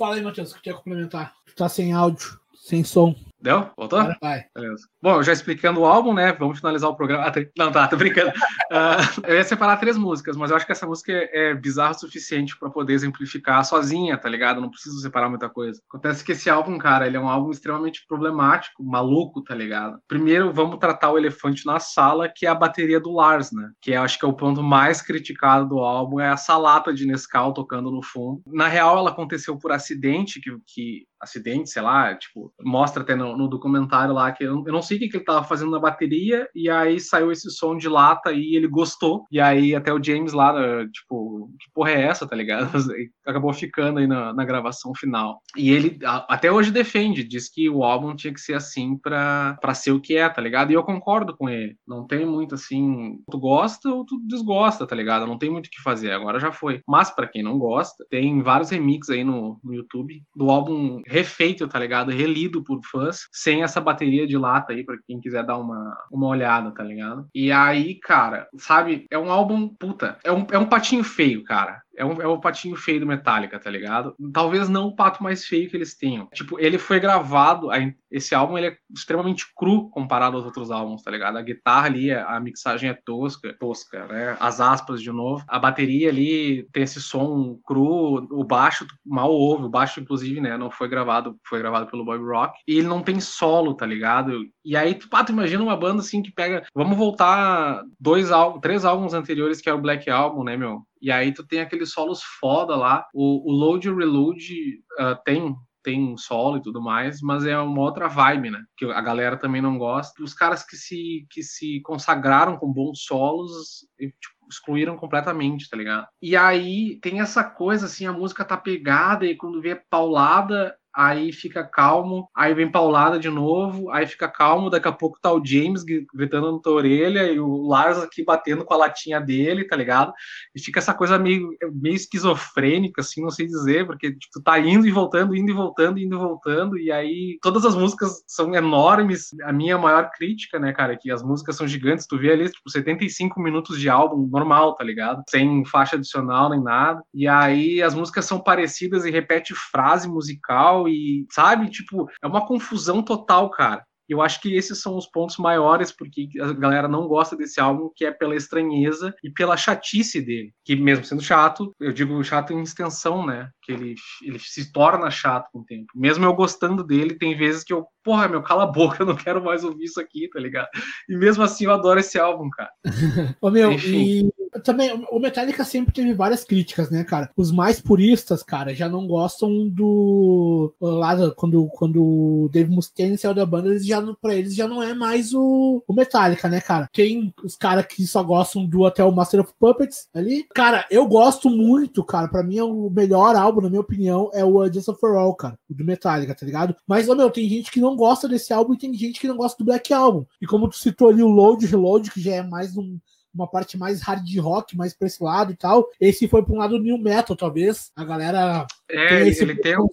[0.00, 1.34] Fala aí, Matheus, que quer complementar?
[1.44, 3.14] Tu tá sem áudio, sem som.
[3.40, 3.70] Deu?
[3.76, 4.02] Voltou?
[4.20, 4.44] Vai.
[4.54, 4.86] Beleza.
[5.02, 6.32] Bom, já explicando o álbum, né?
[6.32, 7.24] Vamos finalizar o programa.
[7.26, 8.30] Ah, não, tá, tô brincando.
[8.30, 11.98] Uh, eu ia separar três músicas, mas eu acho que essa música é bizarra o
[11.98, 14.60] suficiente para poder exemplificar sozinha, tá ligado?
[14.60, 15.80] Não preciso separar muita coisa.
[15.88, 19.98] Acontece que esse álbum, cara, ele é um álbum extremamente problemático, maluco, tá ligado?
[20.06, 23.70] Primeiro, vamos tratar o elefante na sala, que é a bateria do Lars, né?
[23.80, 27.06] Que eu acho que é o ponto mais criticado do álbum, é essa lata de
[27.06, 28.42] Nescau tocando no fundo.
[28.46, 33.29] Na real, ela aconteceu por acidente, que, que acidente, sei lá, tipo, mostra até no,
[33.36, 35.78] no documentário lá que eu, eu, não sei o que, que ele tava fazendo na
[35.78, 40.02] bateria, e aí saiu esse som de lata e ele gostou, e aí até o
[40.02, 40.54] James lá,
[40.86, 42.70] tipo, que porra é essa, tá ligado?
[43.26, 45.40] Acabou ficando aí na, na gravação final.
[45.56, 49.56] E ele a, até hoje defende, diz que o álbum tinha que ser assim pra,
[49.60, 50.70] pra ser o que é, tá ligado?
[50.70, 51.76] E eu concordo com ele.
[51.86, 55.26] Não tem muito assim, tu gosta ou tu desgosta, tá ligado?
[55.26, 56.80] Não tem muito o que fazer, agora já foi.
[56.86, 61.68] Mas para quem não gosta, tem vários remixes aí no, no YouTube do álbum refeito,
[61.68, 62.10] tá ligado?
[62.10, 66.28] Relido por fãs, sem essa bateria de lata aí, pra quem quiser dar uma, uma
[66.28, 67.28] olhada, tá ligado?
[67.34, 71.82] E aí, cara, sabe, é um álbum, puta, é um, é um patinho feio, cara.
[72.00, 74.14] É um, é um patinho feio do Metallica, tá ligado?
[74.32, 76.28] Talvez não o pato mais feio que eles tenham.
[76.32, 77.68] Tipo, ele foi gravado,
[78.10, 81.36] esse álbum ele é extremamente cru comparado aos outros álbuns, tá ligado?
[81.36, 84.34] A guitarra ali, a mixagem é tosca, tosca, né?
[84.40, 85.44] As aspas de novo.
[85.46, 90.56] A bateria ali tem esse som cru, o baixo mal ouve, o baixo inclusive, né,
[90.56, 92.58] não foi gravado, foi gravado pelo Bob Rock.
[92.66, 94.40] E ele não tem solo, tá ligado?
[94.64, 99.12] E aí, tu imagina uma banda assim que pega, vamos voltar dois álbuns, três álbuns
[99.12, 100.82] anteriores que é o Black Album, né, meu?
[101.00, 103.06] E aí tu tem aqueles solos foda lá.
[103.14, 107.80] O, o Load e Reload uh, tem tem solo e tudo mais, mas é uma
[107.80, 108.62] outra vibe, né?
[108.76, 110.22] Que a galera também não gosta.
[110.22, 116.06] Os caras que se, que se consagraram com bons solos, tipo, excluíram completamente, tá ligado?
[116.20, 121.32] E aí tem essa coisa assim, a música tá pegada e quando vê paulada, aí
[121.32, 125.44] fica calmo, aí vem paulada de novo, aí fica calmo, daqui a pouco tá o
[125.44, 129.76] James gritando na tua orelha e o Lars aqui batendo com a latinha dele, tá
[129.76, 130.12] ligado?
[130.54, 134.58] E fica essa coisa meio, meio esquizofrênica, assim, não sei dizer, porque tipo, tu tá
[134.58, 138.54] indo e voltando, indo e voltando, indo e voltando, e aí todas as músicas são
[138.54, 139.28] enormes.
[139.44, 142.50] A minha maior crítica, né, cara, é que as músicas são gigantes, tu vê ali,
[142.50, 145.22] tipo, 75 minutos de álbum normal, tá ligado?
[145.28, 147.02] Sem faixa adicional nem nada.
[147.14, 152.46] E aí as músicas são parecidas e repete frase musical e, sabe, tipo, é uma
[152.46, 153.84] confusão total, cara.
[154.10, 157.88] Eu acho que esses são os pontos maiores porque a galera não gosta desse álbum,
[157.94, 160.52] que é pela estranheza e pela chatice dele.
[160.64, 163.48] Que mesmo sendo chato, eu digo chato em extensão, né?
[163.62, 165.86] Que ele, ele se torna chato com o tempo.
[165.94, 169.14] Mesmo eu gostando dele, tem vezes que eu, porra, meu, cala a boca, eu não
[169.14, 170.68] quero mais ouvir isso aqui, tá ligado?
[171.08, 172.72] E mesmo assim eu adoro esse álbum, cara.
[173.40, 174.26] Ô, meu, Enfim.
[174.26, 177.30] e também, o Metallica sempre teve várias críticas, né, cara?
[177.36, 180.74] Os mais puristas, cara, já não gostam do.
[180.80, 184.82] Lá, quando, quando o Dave Mustaine saiu da banda, eles já, pra eles já não
[184.82, 186.88] é mais o, o Metallica, né, cara?
[186.92, 190.44] Tem os caras que só gostam do até o Master of Puppets ali.
[190.54, 192.28] Cara, eu gosto muito, cara.
[192.28, 195.58] Pra mim é o melhor álbum, na minha opinião, é o Just for All, cara.
[195.68, 196.74] O do Metallica, tá ligado?
[196.86, 199.36] Mas, ô, meu, tem gente que não gosta desse álbum e tem gente que não
[199.36, 200.24] gosta do Black Album.
[200.40, 202.98] E como tu citou ali o Load Reload, que já é mais um
[203.34, 205.88] uma parte mais hard rock, mais pra esse lado e tal.
[206.00, 207.90] Esse foi pra um lado new metal, talvez.
[207.94, 208.66] A galera.
[208.88, 209.88] É, tem esse ele tem um.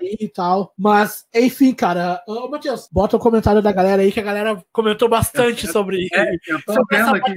[0.00, 0.72] Aí e tal.
[0.76, 2.22] Mas, enfim, cara.
[2.26, 6.34] Ô, Matheus, bota o comentário da galera aí, que a galera comentou bastante sobre, é,
[6.48, 7.34] eu tô sobre vendo aqui.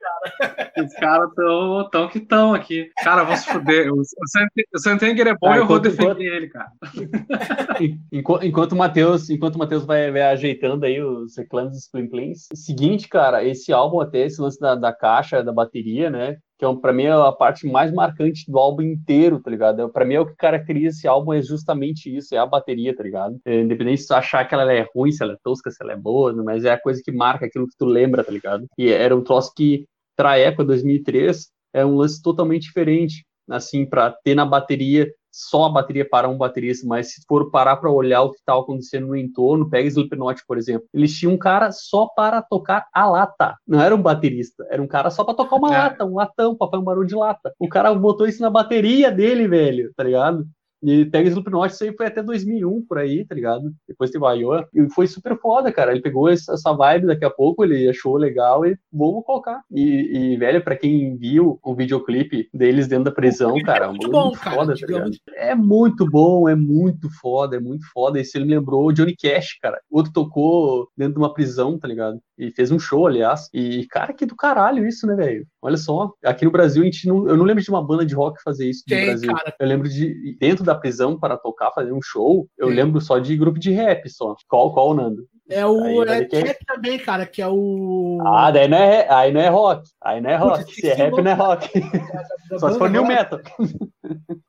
[0.00, 0.72] cara.
[0.84, 2.90] Os caras tão, tão que tão aqui.
[3.02, 3.90] Cara, vamos se fuder.
[3.92, 6.72] O Santenger é bom e eu vou defender enquanto, ele, cara.
[8.12, 12.08] enquanto, enquanto o Matheus enquanto o Matheus vai, vai ajeitando aí os reclames dos Plim
[12.08, 16.36] Plims, seguinte, cara, esse álbum até, esse lance da, da caixa, da bateria, né?
[16.58, 19.88] Que é, para mim é a parte mais marcante do álbum inteiro, tá ligado?
[19.90, 23.02] Para mim é o que caracteriza esse álbum é justamente isso, é a bateria, tá
[23.02, 23.38] ligado?
[23.44, 25.92] É, independente se tu achar que ela é ruim, se ela é tosca, se ela
[25.92, 26.42] é boa, né?
[26.44, 28.66] mas é a coisa que marca aquilo que tu lembra, tá ligado?
[28.76, 29.86] E era um troço que,
[30.18, 36.08] época 2003, é um lance totalmente diferente, assim, para ter na bateria só a bateria
[36.08, 39.68] para um baterista, mas se for parar para olhar o que está acontecendo no entorno,
[39.68, 43.94] pega Slipknot, por exemplo, eles tinham um cara só para tocar a lata, não era
[43.94, 45.78] um baterista, era um cara só para tocar uma é.
[45.78, 47.52] lata, um latão, para fazer um barulho de lata.
[47.58, 50.46] O cara botou isso na bateria dele, velho, tá ligado?
[50.82, 53.72] E pega Slipknot, isso aí foi até 2001, por aí, tá ligado?
[53.86, 54.68] Depois teve o Iowa.
[54.74, 55.92] E foi super foda, cara.
[55.92, 59.62] Ele pegou essa vibe daqui a pouco, ele achou legal e vamos colocar.
[59.70, 64.10] E, e velho, pra quem viu o videoclipe deles dentro da prisão, cara, é muito,
[64.10, 65.10] bom, cara, foda, tá ligado?
[65.34, 68.20] É muito bom, é muito foda, é muito foda.
[68.20, 69.80] E se ele lembrou o Johnny Cash, cara.
[69.90, 72.18] Outro tocou dentro de uma prisão, tá ligado?
[72.38, 73.48] E fez um show, aliás.
[73.52, 75.46] E, cara, que do caralho isso, né, velho?
[75.60, 76.12] Olha só.
[76.24, 78.68] Aqui no Brasil, a gente não, eu não lembro de uma banda de rock fazer
[78.70, 79.34] isso no Brasil.
[79.34, 79.54] Cara.
[79.58, 83.36] Eu lembro de, dentro da prisão para tocar, fazer um show, eu lembro só de
[83.36, 84.34] grupo de rap só.
[84.48, 85.26] Qual, qual, Nando?
[85.50, 88.18] É o Aí é que- rap também, cara, que é o.
[88.26, 89.88] Ah, daí não é, aí não é rock.
[90.02, 90.64] Aí não é rock.
[90.64, 91.68] Putz, Se é rap, não é rock.
[92.60, 93.40] Só se for new metal.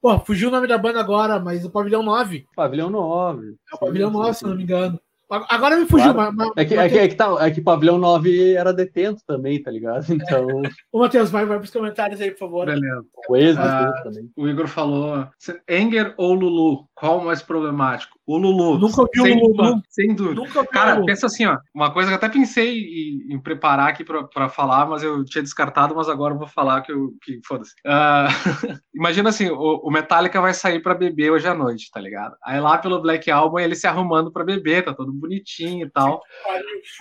[0.01, 2.45] Pô, fugiu o nome da banda agora, mas o Pavilhão 9.
[2.55, 3.55] Pavilhão 9.
[3.71, 4.99] É o Pavilhão 9, se não me engano.
[5.29, 6.33] Agora me fugiu, Claro.
[6.35, 9.21] mas, mas, É que, é, que, é, que tá, é que Pavilhão 9 era detento
[9.27, 10.05] também, tá ligado?
[10.43, 10.47] Então,
[10.91, 12.65] Ô, Matheus, vai, vai pros comentários aí, por favor.
[12.65, 13.03] Beleza.
[13.29, 14.29] o ex Ah, também.
[14.35, 15.27] O Igor falou:
[15.69, 16.87] Enger ou Lulu?
[16.95, 18.17] Qual o mais problemático?
[18.25, 18.77] O Lulu.
[18.77, 19.81] Nunca ouvi o sem, Lulu, dúvida.
[19.89, 20.35] Sem dúvida.
[20.35, 21.57] Nunca vi Cara, o- pensa assim, ó.
[21.73, 25.23] Uma coisa que eu até pensei em, em preparar aqui pra, pra falar, mas eu
[25.25, 27.13] tinha descartado, mas agora eu vou falar que eu.
[27.23, 27.73] Que, Foda-se.
[27.85, 28.27] Ah,
[28.93, 32.35] imagina assim: o, o Metallica vai sair pra beber hoje à noite, tá ligado?
[32.43, 36.21] Aí lá pelo Black Album ele se arrumando pra beber, tá todo bonitinho e tal.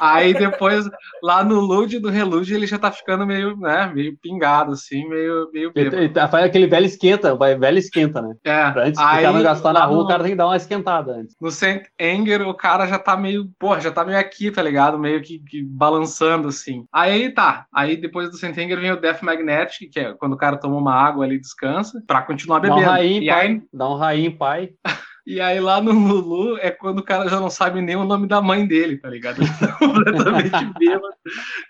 [0.01, 0.85] Aí depois,
[1.23, 5.51] lá no load do reload, ele já tá ficando meio, né, meio pingado, assim, meio,
[5.53, 8.35] meio Ele, tá- faz aquele velho esquenta, vai velho esquenta, né?
[8.45, 10.57] É, Pra antes aí, cara gastar na rua, no- o cara tem que dar uma
[10.57, 11.35] esquentada antes.
[11.41, 14.99] No Saint Anger, o cara já tá meio, porra, já tá meio aqui, tá ligado?
[14.99, 16.85] Meio que, que balançando, assim.
[16.93, 17.67] Aí tá.
[17.73, 20.77] Aí depois do Saint Anger vem o Death Magnetic, que é quando o cara toma
[20.77, 22.91] uma água ali e descansa, pra continuar Dá um bebendo.
[22.91, 23.47] rainho, e, pai.
[23.47, 24.71] aí, Dá um rainho, pai.
[25.29, 28.27] E aí lá no Lulu é quando o cara já não sabe nem o nome
[28.27, 29.43] da mãe dele, tá ligado?
[29.43, 31.15] Ele tá completamente bêbado.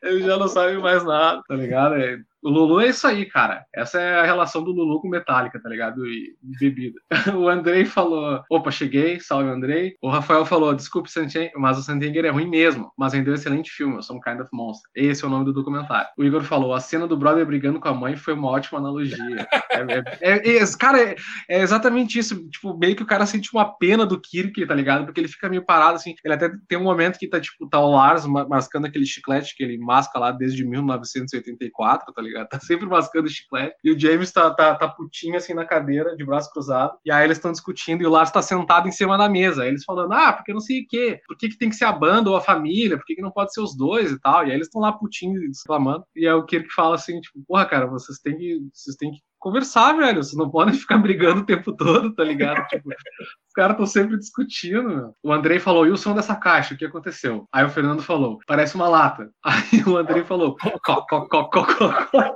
[0.01, 1.97] Ele já não sabe mais nada, tá ligado?
[1.97, 3.67] É- O Lulu é isso aí, cara.
[3.75, 6.07] Essa é a relação do Lulu com Metallica, tá ligado?
[6.07, 6.99] E bebida.
[7.37, 9.97] O Andrei falou: opa, cheguei, salve Andrei.
[10.01, 13.71] O Rafael falou: desculpe, Santiago, mas o Santiago é ruim mesmo, mas rendeu um excelente
[13.71, 14.91] filme, eu sou um kind of monster.
[14.95, 16.09] Esse é o nome do documentário.
[16.17, 19.47] O Igor falou: a cena do brother brigando com a mãe foi uma ótima analogia.
[19.71, 21.17] É, é- é- é- cara, é,
[21.51, 22.49] é exatamente isso.
[22.49, 25.05] Tipo, meio que o cara sente uma pena do Kirk, tá ligado?
[25.05, 26.15] Porque ele fica meio parado, assim.
[26.25, 29.55] Ele até tem um momento que tá, tipo, tá o Lars ma- mascando aquele chiclete
[29.55, 32.38] que ele masca lá desde 1984, tá ligado?
[32.45, 33.77] Tá sempre mascando chiclete.
[33.83, 36.97] E o James tá, tá, tá putinho, assim, na cadeira, de braço cruzado.
[37.05, 39.63] E aí eles estão discutindo e o Lars tá sentado em cima da mesa.
[39.63, 41.21] Aí eles falando, ah, porque não sei o quê.
[41.27, 42.97] Por que, que tem que ser a banda ou a família?
[42.97, 44.47] Por que, que não pode ser os dois e tal?
[44.47, 46.05] E aí eles estão lá putinhos e exclamando.
[46.15, 49.19] E aí o Kirk fala assim, tipo, porra, cara, vocês têm que, vocês têm que
[49.39, 50.23] conversar, velho.
[50.23, 52.67] Vocês não podem ficar brigando o tempo todo, tá ligado?
[52.67, 55.15] Tipo, os caras estão sempre discutindo, meu.
[55.23, 56.75] O Andrei falou, e o som dessa caixa?
[56.75, 57.47] O que aconteceu?
[57.53, 59.31] Aí o Fernando falou, parece uma lata.
[59.45, 62.35] Aí o Andrei falou, có, có, có, có, có, có.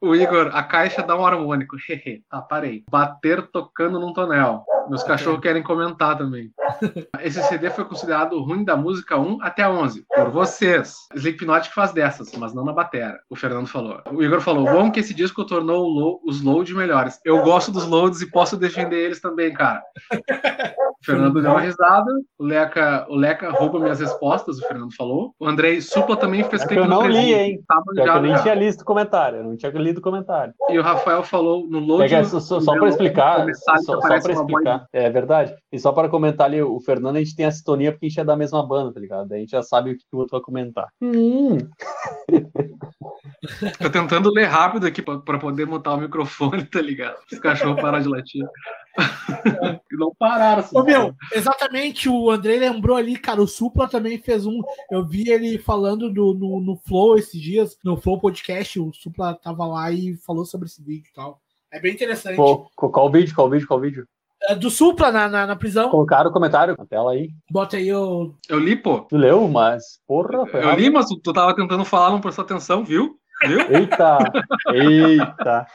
[0.00, 1.76] O Igor, a caixa dá um harmônico.
[1.88, 2.84] Hehe, tá, parei.
[2.88, 4.64] Bater tocando num tonel.
[4.88, 6.50] Meus cachorros querem comentar também.
[7.20, 10.94] Esse CD foi considerado o ruim da música 1 até a 11, por vocês.
[11.14, 13.18] Slipknot faz dessas, mas não na batera.
[13.28, 14.00] O Fernando falou.
[14.10, 17.18] O Igor falou, bom que esse disco tornou o os loads melhores.
[17.24, 19.82] Eu gosto dos loads e posso defender eles também, cara.
[21.00, 22.10] O Fernando deu uma risada.
[22.38, 25.32] O Leca, o Leca rouba minhas respostas, o Fernando falou.
[25.40, 27.60] O Andrei Supla também fez É que clique eu no não li, hein?
[27.66, 28.42] Tá que eu nem já.
[28.42, 30.52] tinha lido o comentário, eu não tinha lido o comentário.
[30.68, 32.14] E o Rafael falou no load.
[32.14, 35.54] É é só, só, para explicar, só, só para explicar, é verdade.
[35.72, 38.20] E só para comentar ali, o Fernando, a gente tem a sintonia porque a gente
[38.20, 39.28] é da mesma banda, tá ligado?
[39.28, 40.88] Daí a gente já sabe o que o outro vai comentar.
[41.00, 41.56] Hum,
[43.80, 46.17] Tô tentando ler rápido aqui pra poder montar o microfone,
[46.70, 47.18] tá ligado?
[47.30, 48.44] Os cachorros pararam de latir.
[49.92, 50.60] e não pararam.
[50.60, 50.76] assim.
[50.76, 54.60] Ô, meu, exatamente, o Andrei lembrou ali, cara, o Supla também fez um.
[54.90, 59.34] Eu vi ele falando do, no, no Flow esses dias, no Flow Podcast, o Supla
[59.34, 61.40] tava lá e falou sobre esse vídeo e tal.
[61.70, 62.36] É bem interessante.
[62.36, 63.34] Pô, qual o vídeo?
[63.34, 63.66] Qual o vídeo?
[63.68, 64.06] Qual o vídeo?
[64.42, 65.90] É do Supla na, na, na prisão.
[65.90, 67.30] Colocaram o comentário na tela aí.
[67.50, 68.34] Bota aí o.
[68.48, 69.00] Eu li, pô.
[69.00, 70.76] Tu leu, mas porra, Eu rápido.
[70.76, 73.17] li, mas tu, tu tava tentando falar, não prestou atenção, viu?
[73.46, 73.60] Viu?
[73.70, 74.18] Eita,
[74.72, 75.66] eita.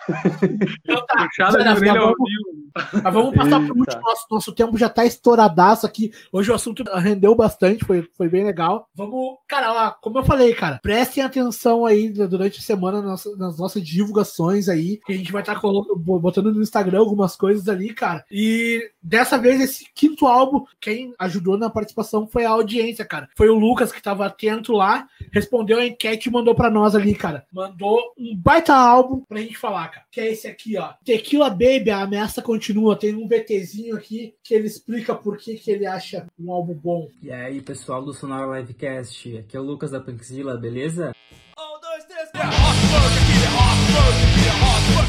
[0.83, 2.52] Então tá, Puxada de orelha ao vamos- vivo.
[2.75, 3.79] Mas vamos passar pro Eita.
[3.79, 4.01] último.
[4.01, 6.11] Nosso, nosso tempo já tá estouradaço aqui.
[6.31, 8.87] Hoje o assunto rendeu bastante, foi, foi bem legal.
[8.95, 13.57] Vamos, cara, ó, como eu falei, cara, prestem atenção aí durante a semana nas, nas
[13.57, 14.99] nossas divulgações aí.
[15.05, 18.25] Que a gente vai estar botando no Instagram algumas coisas ali, cara.
[18.31, 23.29] E dessa vez, esse quinto álbum, quem ajudou na participação foi a audiência, cara.
[23.35, 27.13] Foi o Lucas que tava atento lá, respondeu a enquete e mandou pra nós ali,
[27.13, 27.45] cara.
[27.51, 30.05] Mandou um baita álbum pra gente falar, cara.
[30.11, 30.89] Que é esse aqui, ó.
[31.03, 32.62] Tequila Baby, a ameaça continua.
[32.97, 37.09] Tem um VTzinho aqui que ele explica por que, que ele acha um álbum bom.
[37.21, 41.11] E aí, pessoal do Sonora Livecast, aqui é o Lucas da Punkzilla, beleza?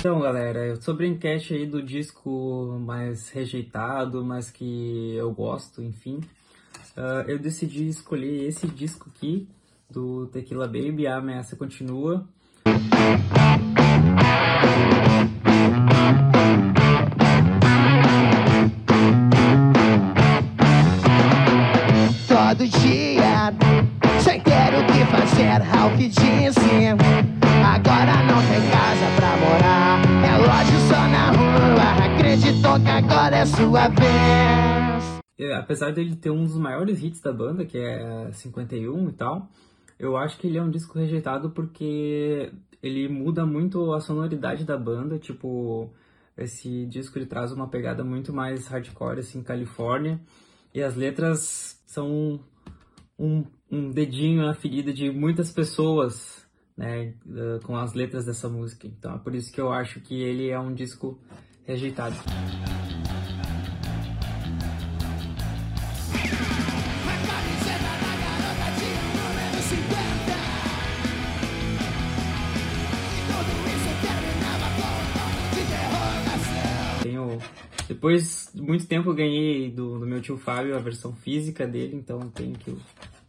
[0.00, 6.20] Então, galera, sobre a enquete aí do disco mais rejeitado, mas que eu gosto, enfim,
[6.96, 9.46] ah, eu decidi escolher esse disco aqui,
[9.88, 12.26] do Tequila Baby, A Ameaça Continua.
[25.84, 26.86] Ao que disse.
[27.62, 30.00] Agora não tem casa pra morar.
[30.24, 32.16] É loja só na rua.
[32.16, 35.20] Acreditou que agora é sua vez.
[35.38, 39.48] É, apesar dele ter um dos maiores hits da banda, que é 51 e tal,
[39.98, 42.50] eu acho que ele é um disco rejeitado porque
[42.82, 45.90] ele muda muito a sonoridade da banda, tipo,
[46.36, 50.20] esse disco ele traz uma pegada muito mais hardcore, assim, Califórnia,
[50.72, 52.40] e as letras são
[53.18, 56.46] um, um dedinho na ferida de muitas pessoas,
[56.76, 57.12] né,
[57.64, 58.86] com as letras dessa música.
[58.86, 61.18] Então é por isso que eu acho que ele é um disco
[61.64, 62.16] rejeitado.
[77.86, 81.96] Depois de muito tempo eu ganhei do, do meu tio Fábio a versão física dele,
[81.96, 82.76] então tenho que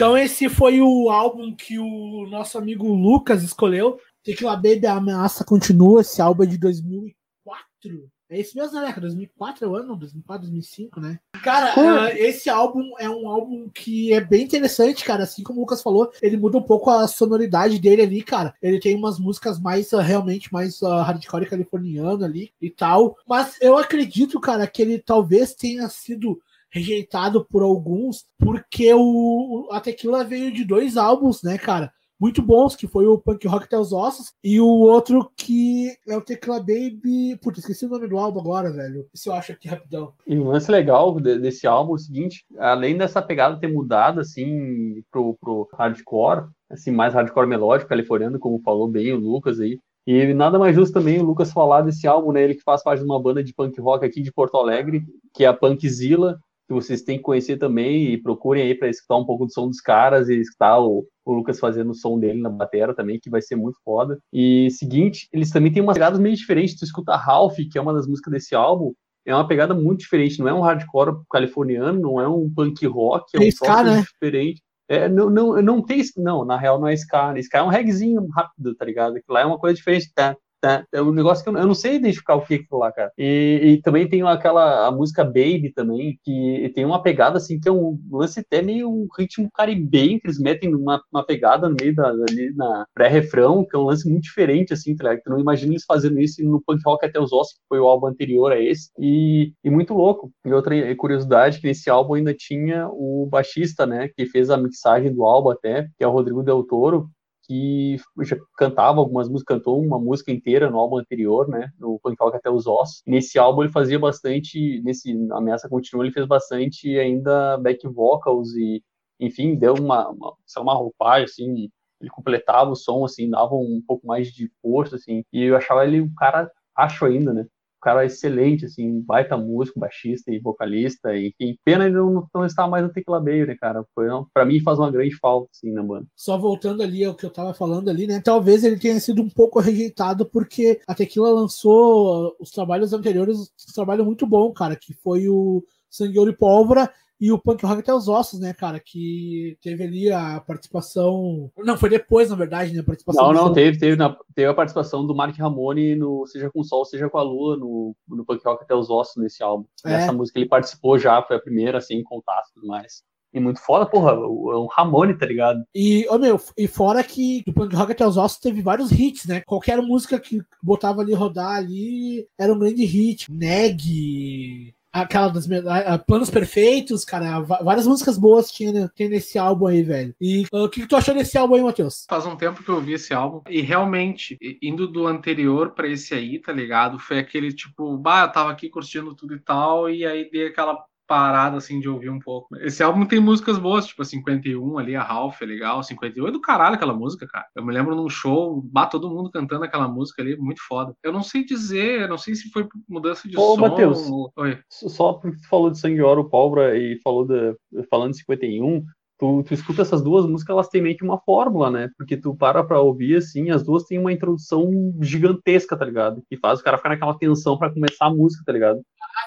[0.00, 4.00] Então esse foi o álbum que o nosso amigo Lucas escolheu.
[4.24, 6.00] Tequila Baby a ameaça continua.
[6.00, 8.10] Esse álbum é de 2004.
[8.30, 8.94] É esse mesmo, né?
[8.98, 11.18] 2004 é o ano, 2004, 2005, né?
[11.44, 15.24] Cara, ah, esse álbum é um álbum que é bem interessante, cara.
[15.24, 18.54] Assim como o Lucas falou, ele muda um pouco a sonoridade dele ali, cara.
[18.62, 23.18] Ele tem umas músicas mais, ah, realmente, mais ah, hardcore californiano ali e tal.
[23.28, 26.40] Mas eu acredito, cara, que ele talvez tenha sido
[26.70, 31.90] rejeitado por alguns, porque o, a Tequila veio de dois álbuns, né, cara?
[32.20, 36.14] Muito bons, que foi o Punk Rock Até os Ossos, e o outro que é
[36.14, 37.38] o Tequila Baby.
[37.42, 39.06] Putz, esqueci o nome do álbum agora, velho.
[39.14, 40.12] Se eu acho aqui rapidão.
[40.26, 44.20] E um lance legal de- desse álbum é o seguinte, além dessa pegada ter mudado,
[44.20, 49.78] assim, pro, pro hardcore, assim, mais hardcore melódico, californiano, como falou bem o Lucas aí,
[50.06, 53.00] e nada mais justo também o Lucas falar desse álbum, né, ele que faz parte
[53.00, 56.38] de uma banda de punk rock aqui de Porto Alegre, que é a Punkzilla,
[56.70, 59.66] que vocês têm que conhecer também e procurem aí para escutar um pouco do som
[59.66, 63.28] dos caras e escutar o, o Lucas fazendo o som dele na bateria também, que
[63.28, 64.20] vai ser muito foda.
[64.32, 66.78] E seguinte, eles também têm umas pegadas meio diferentes.
[66.78, 68.92] Tu escuta Ralph, que é uma das músicas desse álbum,
[69.26, 70.38] é uma pegada muito diferente.
[70.38, 74.02] Não é um hardcore californiano, não é um punk rock, é um ska, né?
[74.02, 74.62] diferente.
[74.88, 76.02] É, não, não, não tem.
[76.16, 77.34] Não, na real não é ska.
[77.38, 79.14] Ska é um regzinho rápido, tá ligado?
[79.14, 80.12] Que lá é uma coisa diferente.
[80.14, 80.84] Tá, tá.
[80.92, 83.12] É um negócio que eu, eu não sei identificar o que é lá, cara.
[83.18, 87.68] E, e também tem aquela a música Baby também, que tem uma pegada assim, que
[87.68, 91.76] é um lance até meio um ritmo caribenho, que eles metem uma, uma pegada no
[91.80, 95.22] meio da, ali na pré-refrão, que é um lance muito diferente, assim, tá ligado?
[95.24, 97.86] Tu não imagina eles fazendo isso no punk rock até os ossos, que foi o
[97.86, 100.30] álbum anterior a esse, e, e muito louco.
[100.44, 105.12] E outra curiosidade, que nesse álbum ainda tinha o baixista, né, que fez a mixagem
[105.12, 107.08] do álbum até, que é o Rodrigo Del Toro,
[107.50, 112.16] que já cantava algumas músicas, cantou uma música inteira no álbum anterior, né, no Punk
[112.20, 113.02] Rock Até os Ossos.
[113.04, 118.84] Nesse álbum ele fazia bastante, nesse Ameaça Continua, ele fez bastante ainda back vocals e,
[119.18, 121.68] enfim, deu uma, uma, uma roupagem, assim,
[122.00, 125.84] ele completava o som, assim, dava um pouco mais de força, assim, e eu achava
[125.84, 127.46] ele um cara, acho ainda, né,
[127.80, 132.68] cara excelente, assim, baita músico, baixista e vocalista, e, e pena ele não, não estar
[132.68, 136.06] mais no Baby, né, cara, foi, para mim faz uma grande falta, assim, na banda.
[136.14, 138.20] Só voltando ali ao que eu tava falando ali, né?
[138.22, 143.72] Talvez ele tenha sido um pouco rejeitado porque a Tequila lançou os trabalhos anteriores, um
[143.74, 146.90] trabalho muito bom, cara, que foi o Sangue, Ouro e Pólvora
[147.20, 151.50] e o Punk Rock Até os Ossos, né, cara, que teve ali a participação...
[151.58, 153.26] Não, foi depois, na verdade, né, a participação...
[153.26, 156.60] Não, do não, teve, teve, na- teve a participação do Mark Ramone no Seja com
[156.60, 159.66] o Sol, Seja com a Lua, no, no Punk Rock Até os Ossos, nesse álbum.
[159.84, 159.90] É.
[159.90, 163.02] Nessa música ele participou já, foi a primeira, assim, contato e tudo mais.
[163.32, 165.62] E muito foda, porra, o- é um Ramone, tá ligado?
[165.72, 169.26] E, ô, meu, e fora que o Punk Rock Até os Ossos teve vários hits,
[169.26, 169.40] né?
[169.42, 173.30] Qualquer música que botava ali rodar ali era um grande hit.
[173.30, 179.66] Neg, aquela me- a- Planos Perfeitos, cara, várias músicas boas tinha, ne- tem nesse álbum
[179.66, 180.14] aí, velho.
[180.20, 182.06] E ah, o que, que tu achou desse álbum aí, Matheus?
[182.08, 186.14] Faz um tempo que eu ouvi esse álbum e realmente, indo do anterior pra esse
[186.14, 186.98] aí, tá ligado?
[186.98, 190.78] Foi aquele tipo, bah, eu tava aqui curtindo tudo e tal, e aí dei aquela
[191.10, 192.56] parada assim de ouvir um pouco.
[192.58, 195.82] Esse álbum tem músicas boas, tipo a 51 ali, a Ralph é legal.
[195.82, 197.46] 51 é do caralho aquela música, cara.
[197.56, 200.94] Eu me lembro num show, bate todo mundo cantando aquela música ali, muito foda.
[201.02, 203.60] Eu não sei dizer, não sei se foi mudança de Ô, som.
[203.60, 204.08] Matheus.
[204.36, 204.56] Oi.
[204.68, 207.56] Só porque tu falou de Sangue, Ouro, Pólvora e falou de,
[207.90, 208.84] falando de 51,
[209.20, 211.90] tu, tu escuta essas duas músicas, elas têm meio que uma fórmula, né?
[211.96, 214.70] Porque tu para pra ouvir, assim, as duas têm uma introdução
[215.02, 216.22] gigantesca, tá ligado?
[216.28, 218.80] Que faz o cara ficar naquela tensão pra começar a música, tá ligado?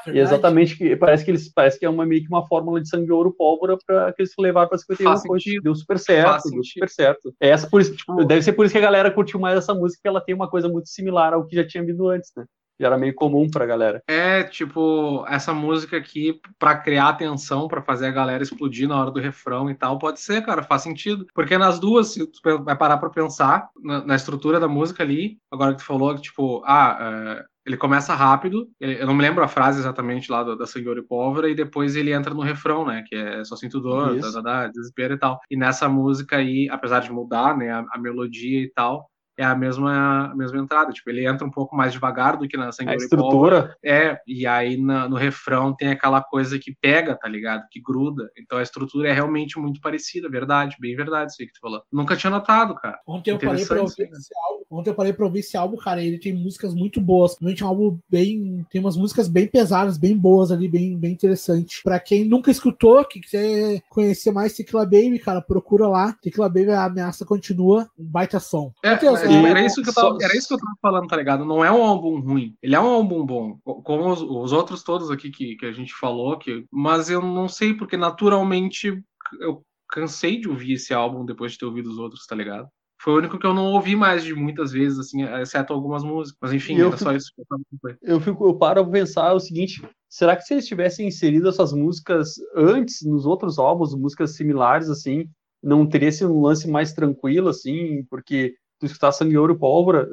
[0.07, 2.89] E exatamente que parece que eles parece que é uma meio que uma fórmula de
[2.89, 5.45] sangue ouro pólvora para que eles levaram para 51 Faz coisa.
[5.61, 7.33] deu super certo, Faz deu super certo.
[7.39, 9.73] É essa por isso, tipo, deve ser por isso que a galera curtiu mais essa
[9.73, 12.45] música, que ela tem uma coisa muito similar ao que já tinha vindo antes, né?
[12.83, 14.01] Já era meio comum pra galera.
[14.07, 19.09] É, tipo, essa música aqui pra criar atenção, pra fazer a galera explodir na hora
[19.11, 21.25] do refrão e tal, pode ser, cara, faz sentido.
[21.33, 25.37] Porque nas duas, se tu vai parar pra pensar na, na estrutura da música ali,
[25.51, 26.97] agora que tu falou que, tipo, ah,
[27.39, 30.89] é, ele começa rápido, eu não me lembro a frase exatamente lá do- da Sangue
[30.89, 34.19] Ouro e Pólvora, e depois ele entra no refrão, né, que é só sinto dor,
[34.19, 35.39] tá, tá, tá, desespero e tal.
[35.49, 39.55] E nessa música aí, apesar de mudar, né, a, a melodia e tal, é a
[39.55, 42.91] mesma, a mesma entrada, tipo, ele entra um pouco mais devagar do que na Sangue
[42.91, 47.65] A estrutura, é, e aí na- no refrão tem aquela coisa que pega, tá ligado?
[47.71, 48.29] Que gruda.
[48.37, 51.81] Então a estrutura é realmente muito parecida, verdade, bem verdade isso aí que tu falou.
[51.91, 52.99] Nunca tinha notado, cara.
[53.07, 54.17] Ontem eu parei pra ouvir né?
[54.17, 54.63] esse álbum.
[54.69, 56.01] Ontem eu parei pra ouvir esse álbum, cara.
[56.01, 57.35] Ele tem músicas muito boas.
[57.39, 58.65] Realmente é um álbum bem.
[58.71, 61.81] Tem umas músicas bem pesadas, bem boas ali, bem, bem interessante.
[61.83, 66.13] Pra quem nunca escutou, que quiser conhecer mais Tequila Baby, cara, procura lá.
[66.21, 67.87] Tequila Baby, a ameaça continua.
[67.97, 68.71] Um baita som.
[68.81, 71.45] É, Matheus, era, isso que eu tava, era isso que eu tava falando, tá ligado?
[71.45, 72.55] Não é um álbum ruim.
[72.61, 73.57] Ele é um álbum bom.
[73.63, 77.21] co- Como os, os outros todos aqui que, que a gente falou, que, mas eu
[77.21, 79.01] não sei, porque naturalmente
[79.39, 82.67] eu cansei de ouvir esse álbum depois de ter ouvido os outros, tá ligado?
[83.01, 86.37] Foi o único que eu não ouvi mais de muitas vezes, assim, exceto algumas músicas.
[86.41, 88.91] Mas enfim, eu era só isso que eu tava com eu fico, eu paro pra
[88.93, 93.93] pensar o seguinte: será que se eles tivessem inserido essas músicas antes nos outros álbuns,
[93.93, 95.27] músicas similares assim,
[95.61, 98.55] não teria sido um lance mais tranquilo assim, porque
[98.87, 100.09] tu escutar Sangue Ouro Pólvora,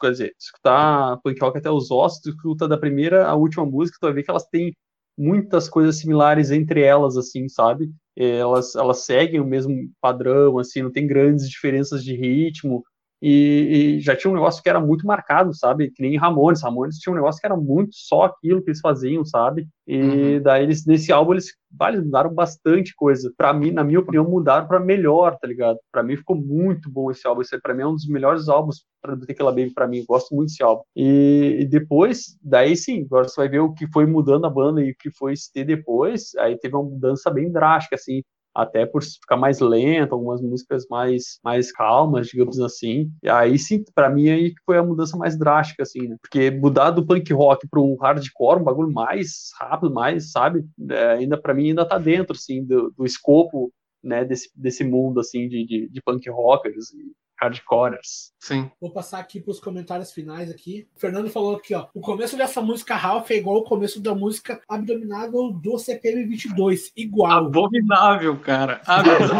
[0.00, 3.98] quer dizer, escutar Punk Rock até os ossos, tu escuta da primeira à última música,
[4.00, 4.72] tu vai ver que elas têm
[5.18, 7.90] muitas coisas similares entre elas assim, sabe?
[8.16, 12.82] Elas elas seguem o mesmo padrão assim, não tem grandes diferenças de ritmo.
[13.22, 15.90] E, e já tinha um negócio que era muito marcado, sabe?
[15.90, 16.62] Que nem Ramones.
[16.62, 19.66] Ramones tinha um negócio que era muito só aquilo que eles faziam, sabe?
[19.86, 20.42] E Uhum.
[20.42, 23.32] daí eles, nesse álbum, eles, bah, eles mudaram bastante coisa.
[23.36, 25.78] Pra mim, na minha opinião, mudaram pra melhor, tá ligado?
[25.92, 27.40] Pra mim ficou muito bom esse álbum.
[27.42, 30.04] Esse, pra mim é um dos melhores álbuns do Tequila Baby pra mim.
[30.06, 30.82] Gosto muito desse álbum.
[30.94, 34.82] E, e depois, daí sim, agora você vai ver o que foi mudando a banda
[34.82, 36.34] e o que foi se ter depois.
[36.38, 38.22] Aí teve uma mudança bem drástica, assim
[38.56, 43.10] até por ficar mais lento, algumas músicas mais, mais calmas, digamos assim.
[43.22, 46.16] E aí sim, pra mim aí foi a mudança mais drástica, assim, né?
[46.22, 50.64] Porque mudar do punk rock para um hardcore, um bagulho mais rápido, mais, sabe?
[50.90, 53.70] É, ainda pra mim ainda tá dentro, assim, do, do escopo,
[54.02, 58.32] né, desse, desse mundo, assim, de, de, de punk rockers e hardcorers.
[58.40, 58.70] Sim.
[58.80, 60.88] Vou passar aqui pros comentários finais aqui.
[60.96, 61.86] O Fernando falou aqui, ó.
[61.94, 66.92] O começo dessa música Ralph é igual o começo da música Abdominável do CPM 22.
[66.96, 67.46] Igual.
[67.46, 68.80] Abominável, cara.
[68.86, 69.36] Abominável.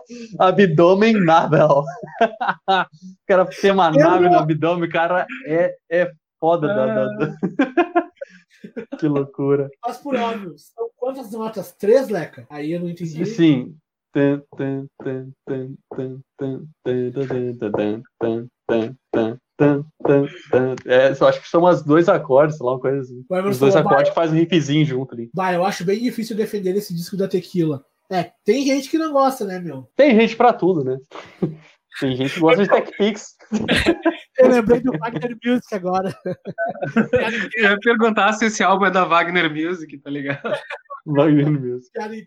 [0.38, 1.68] Abdominável.
[1.68, 6.68] o cara tem uma Eu nave não- no abdômen, cara é, é foda.
[6.68, 7.36] da- da- da-
[8.98, 9.70] que loucura.
[9.84, 11.72] Mas por óbvio, são quantas notas?
[11.72, 12.46] Três, Leca?
[12.50, 13.24] Aí eu não entendi.
[13.24, 13.74] Sim.
[20.86, 23.24] É, eu acho que são umas dois acordes, sei lá, uma coisa assim.
[23.48, 25.30] Os dois falou, acordes fazem um riffzinho junto ali.
[25.34, 27.84] Bah, eu acho bem difícil defender esse disco da Tequila.
[28.10, 29.88] É, tem gente que não gosta, né, meu?
[29.94, 30.98] Tem gente pra tudo, né?
[32.00, 33.36] Tem gente que gosta de Tech Pix.
[34.38, 36.16] Eu lembrei do Wagner Music agora.
[37.54, 40.50] Eu ia perguntar se esse álbum é da Wagner Music, tá ligado?
[41.12, 41.80] Wagner mesmo.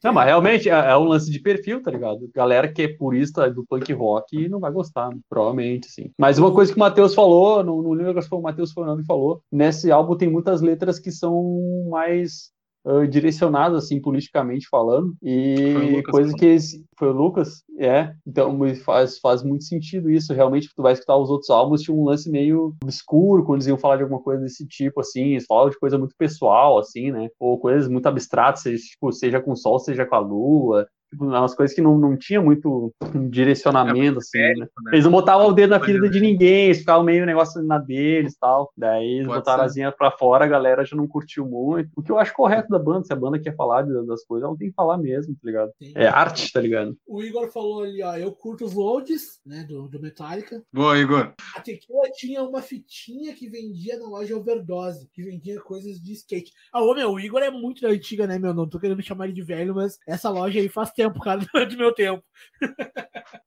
[0.03, 2.29] Não, mas realmente é, é um lance de perfil, tá ligado?
[2.33, 6.11] Galera que é purista do punk rock não vai gostar, provavelmente, sim.
[6.17, 9.01] Mas uma coisa que o Matheus falou, não, não lembro se foi o Matheus Fernando
[9.01, 12.52] que falou, nesse álbum tem muitas letras que são mais
[12.85, 17.63] ah, direcionadas, assim, politicamente falando, e Lucas coisa que esse, foi o Lucas?
[17.79, 21.95] É, então faz, faz muito sentido isso, realmente, tu vai escutar os outros álbuns, tinha
[21.95, 25.45] um lance meio obscuro, quando eles iam falar de alguma coisa desse tipo, assim, eles
[25.45, 29.51] falavam de coisa muito pessoal, assim, né, ou coisas muito abstratas, seja, tipo, seja com
[29.51, 30.87] o sol, seja com a lua,
[31.19, 34.53] umas coisas que não, não tinha muito um direcionamento, assim, né.
[34.57, 34.67] né?
[34.91, 36.09] Eles não botavam o dedo na ferida é.
[36.09, 38.71] de ninguém, eles ficavam meio negócio na deles e tal.
[38.77, 39.65] Daí eles Pode botaram ser.
[39.65, 41.89] a zinha pra fora, a galera já não curtiu muito.
[41.95, 44.57] O que eu acho correto da banda, se a banda quer falar das coisas, ela
[44.57, 45.71] tem que falar mesmo, tá ligado?
[45.81, 45.93] Sim.
[45.95, 46.97] É arte, tá ligado?
[47.07, 48.15] O Igor falou ali, ó.
[48.15, 50.63] Eu curto os loads, né, do, do Metallica.
[50.71, 51.33] Boa, Igor.
[51.55, 56.51] A Tequila tinha uma fitinha que vendia na loja Overdose, que vendia coisas de skate.
[56.71, 58.53] Ah, ô, meu, o Igor é muito da antiga, né, meu?
[58.53, 61.61] Não tô querendo chamar ele de velho, mas essa loja aí faz tempo, cara, não
[61.61, 62.23] é do meu tempo.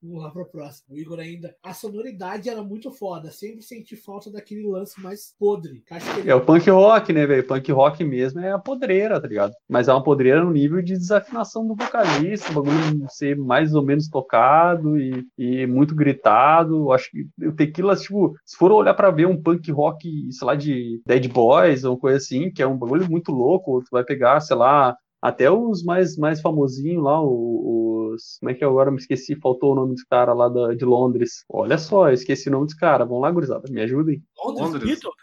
[0.02, 0.94] Vamos lá pro próximo.
[0.94, 1.54] O Igor ainda.
[1.62, 3.30] A sonoridade era muito foda.
[3.30, 5.82] Sempre senti falta daquele lance mais podre.
[6.18, 6.30] Ele...
[6.30, 7.46] É o punk rock, né, velho?
[7.46, 9.52] Punk rock mesmo é a podreira, tá ligado?
[9.68, 13.82] Mas é uma podreira no nível de desafinação do vocalista, o bagulho ser mais ou
[13.82, 16.92] menos tocado e, e muito gritado.
[16.92, 20.54] Acho que o Tequila, tipo, se for olhar pra ver um punk rock, sei lá,
[20.54, 24.40] de Dead Boys ou coisa assim, que é um bagulho muito louco, tu vai pegar,
[24.40, 28.38] sei lá, até os mais, mais famosinhos lá, os.
[28.40, 28.90] Como é que é agora?
[28.90, 31.44] Me esqueci, faltou o nome dos cara lá da, de Londres.
[31.48, 33.06] Olha só, eu esqueci o nome dos caras.
[33.06, 34.22] Vamos lá, gurizada, me ajudem.
[34.44, 34.84] Londres, Londres.
[34.84, 35.14] Beatles?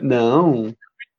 [0.00, 0.74] Não,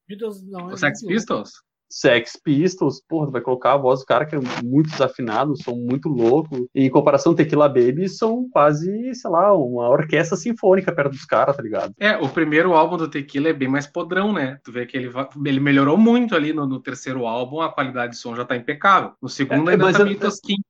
[0.07, 1.51] Beatles não é Os Sex muito- Pistols?
[1.91, 5.75] Sex Pistols, porra, tu vai colocar a voz do cara que é muito desafinado, som
[5.75, 6.69] muito louco.
[6.73, 11.55] E em comparação Tequila Baby, são quase, sei lá, uma orquestra sinfônica perto dos caras,
[11.55, 11.93] tá ligado?
[11.99, 14.59] É, o primeiro álbum do Tequila é bem mais podrão, né?
[14.63, 15.11] Tu vê que ele,
[15.45, 19.11] ele melhorou muito ali no, no terceiro álbum, a qualidade de som já tá impecável.
[19.21, 20.63] No segundo É, ainda tá meio tosquinho?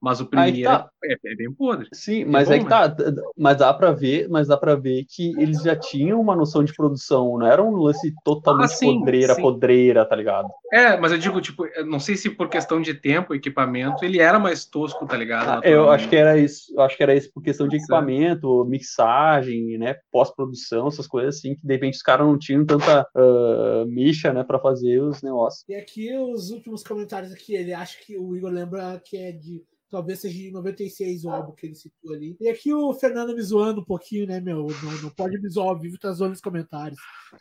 [0.00, 0.88] Mas o primeiro tá.
[1.04, 1.88] é, é bem podre.
[1.92, 2.70] Sim, mas bom, é que né?
[2.70, 2.96] tá,
[3.36, 6.74] mas dá pra ver, mas dá para ver que eles já tinham uma noção de
[6.74, 9.42] produção, não era um lance totalmente Ah, sim, podreira, sim.
[9.42, 10.48] podreira, tá ligado?
[10.72, 14.20] É, mas eu digo, tipo, eu não sei se por questão de tempo, equipamento, ele
[14.20, 15.60] era mais tosco, tá ligado?
[15.64, 18.64] Ah, eu acho que era isso, eu acho que era isso por questão de equipamento,
[18.64, 23.84] mixagem, né, pós-produção, essas coisas assim, que de repente os caras não tinham tanta ah,
[23.86, 25.64] micha, né, para fazer os negócios.
[25.68, 29.62] E aqui os últimos comentários aqui, ele acha que o Igor lembra que é de.
[29.88, 32.36] Talvez seja de 96 o álbum que ele citou ali.
[32.40, 34.66] E aqui o Fernando me zoando um pouquinho, né, meu?
[34.82, 36.98] Não, não pode me zoar ao vivo, tá zoando nos comentários.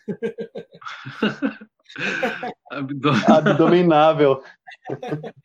[3.28, 4.44] Abdominável.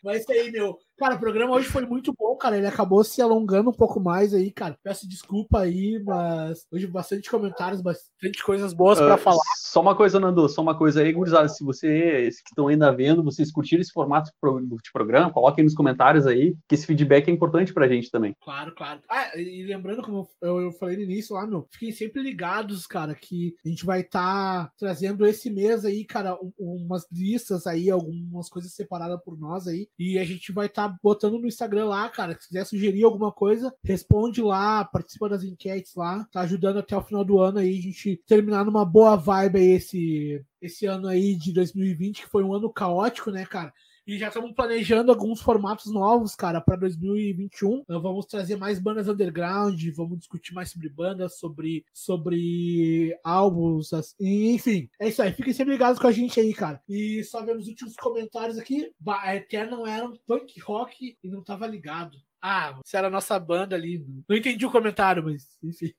[0.04, 0.78] Mas é isso aí, meu.
[1.00, 2.58] Cara, o programa hoje foi muito bom, cara.
[2.58, 4.76] Ele acabou se alongando um pouco mais aí, cara.
[4.84, 9.40] Peço desculpa aí, mas hoje bastante comentários, bastante coisas boas pra Ah, falar.
[9.56, 13.24] Só uma coisa, Nando, só uma coisa aí, gurizada, se vocês que estão ainda vendo,
[13.24, 17.72] vocês curtiram esse formato de programa, coloquem nos comentários aí, que esse feedback é importante
[17.72, 18.34] pra gente também.
[18.42, 19.00] Claro, claro.
[19.08, 23.14] Ah, e lembrando, como eu, eu falei no início lá, meu, fiquem sempre ligados, cara,
[23.14, 28.50] que a gente vai estar trazendo esse mês aí, cara, um- umas listas aí, algumas
[28.50, 29.88] coisas separadas por nós aí.
[29.98, 32.36] E a gente vai estar botando no Instagram lá, cara.
[32.40, 36.24] Se quiser sugerir alguma coisa, responde lá, participa das enquetes lá.
[36.32, 39.70] Tá ajudando até o final do ano aí, a gente terminar numa boa vibe aí
[39.72, 43.72] esse, esse ano aí de 2020, que foi um ano caótico, né, cara?
[44.10, 47.82] E já estamos planejando alguns formatos novos, cara, para 2021.
[47.82, 54.54] Então, vamos trazer mais bandas underground, vamos discutir mais sobre bandas, sobre, sobre álbuns, assim,
[54.54, 54.90] enfim.
[54.98, 55.32] É isso aí.
[55.32, 56.82] Fiquem sempre ligados com a gente aí, cara.
[56.88, 58.90] E só vemos os últimos comentários aqui.
[59.06, 62.18] A Eternal era um punk rock e não tava ligado.
[62.42, 64.04] Ah, se era a nossa banda ali.
[64.28, 65.94] Não entendi o comentário, mas enfim.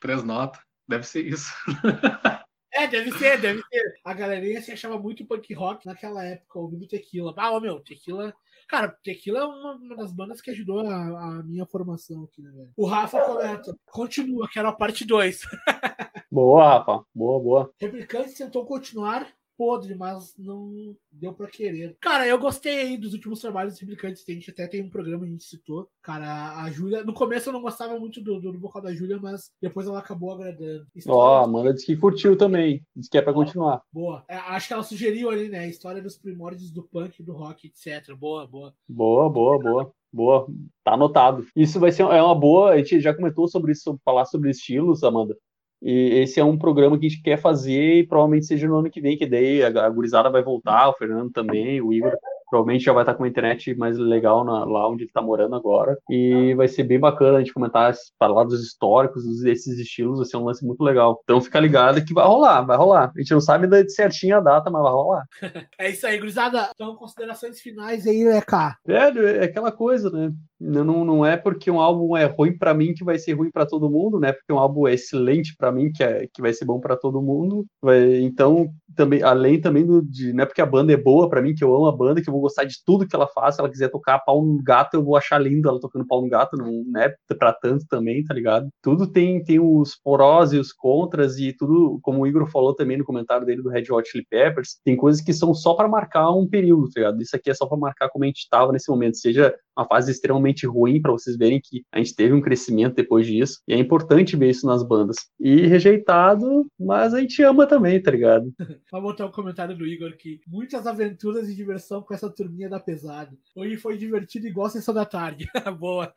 [0.00, 0.62] Três notas.
[0.86, 1.52] Deve ser isso.
[2.72, 4.00] É, deve ser, deve ser.
[4.04, 7.34] A galerinha se achava muito punk rock naquela época, ouvindo Tequila.
[7.36, 8.34] Ah, meu, Tequila.
[8.68, 12.50] Cara, Tequila é uma, uma das bandas que ajudou a, a minha formação aqui, né,
[12.50, 12.70] velho?
[12.76, 13.74] O Rafa comenta.
[13.86, 15.40] Continua, quero a parte 2.
[16.30, 17.04] Boa, Rafa.
[17.14, 17.72] Boa, boa.
[17.80, 19.26] Replicante tentou continuar
[19.58, 21.96] podre, mas não deu pra querer.
[22.00, 24.24] Cara, eu gostei aí dos últimos trabalhos dos Replicantes.
[24.28, 25.88] A gente até tem um programa, a gente citou.
[26.00, 27.02] Cara, a Júlia.
[27.02, 29.98] No começo eu não gostava muito do, do, do vocal da Júlia, mas depois ela
[29.98, 30.82] acabou agradando.
[30.84, 32.82] Ó, a História- Amanda disse que curtiu também.
[32.94, 33.82] Disse que é pra continuar.
[33.92, 34.24] Boa.
[34.28, 35.58] É, acho que ela sugeriu ali, né?
[35.60, 38.14] A história dos primórdios do punk, do rock, etc.
[38.14, 38.72] Boa, boa.
[38.88, 39.92] Boa, boa, boa.
[40.10, 40.46] Boa,
[40.82, 41.46] tá anotado.
[41.54, 42.70] Isso vai ser é uma boa.
[42.70, 45.36] A gente já comentou sobre isso, sobre falar sobre estilos, Amanda.
[45.82, 48.90] E esse é um programa que a gente quer fazer e provavelmente seja no ano
[48.90, 52.12] que vem, que daí a, gurizada vai voltar, o Fernando também, o Igor
[52.50, 55.54] provavelmente já vai estar com uma internet mais legal na- lá onde ele tá morando
[55.54, 55.98] agora.
[56.08, 60.38] E vai ser bem bacana a gente comentar, falar dos históricos, desses estilos, vai ser
[60.38, 61.20] um lance muito legal.
[61.24, 63.12] Então fica ligado que vai rolar, vai rolar.
[63.14, 65.24] A gente não sabe da- de certinho a data, mas vai rolar.
[65.78, 66.70] É isso aí, gurizada.
[66.74, 68.76] Então, considerações finais aí, Leca.
[68.88, 70.32] É, é aquela coisa, né?
[70.60, 73.64] Não, não, é porque um álbum é ruim pra mim que vai ser ruim pra
[73.64, 74.32] todo mundo, né?
[74.32, 77.22] Porque um álbum é excelente pra mim que, é, que vai ser bom pra todo
[77.22, 77.64] mundo.
[77.80, 81.40] Vai- então, também, além também do, de, não é porque a banda é boa pra
[81.40, 83.54] mim, que eu amo a banda, que eu vou gostar de tudo que ela faz.
[83.54, 86.28] Se ela quiser tocar pau no gato, eu vou achar lindo ela tocando pau no
[86.28, 88.68] gato, não é pra tanto também, tá ligado?
[88.82, 92.96] Tudo tem, tem os prós e os contras, e tudo, como o Igor falou também
[92.98, 96.30] no comentário dele do Red Hot Chili Peppers, tem coisas que são só pra marcar
[96.32, 97.22] um período, tá ligado?
[97.22, 100.10] Isso aqui é só pra marcar como a gente tava nesse momento, seja uma fase
[100.10, 103.60] extremamente ruim para vocês verem que a gente teve um crescimento depois disso.
[103.66, 105.16] E é importante ver isso nas bandas.
[105.38, 108.52] E rejeitado, mas a gente ama também, tá ligado?
[108.90, 110.40] Vou botar um comentário do Igor aqui.
[110.46, 113.36] Muitas aventuras e diversão com essa turminha da pesada.
[113.54, 115.46] Hoje foi divertido igual sessão da tarde.
[115.78, 116.12] Boa.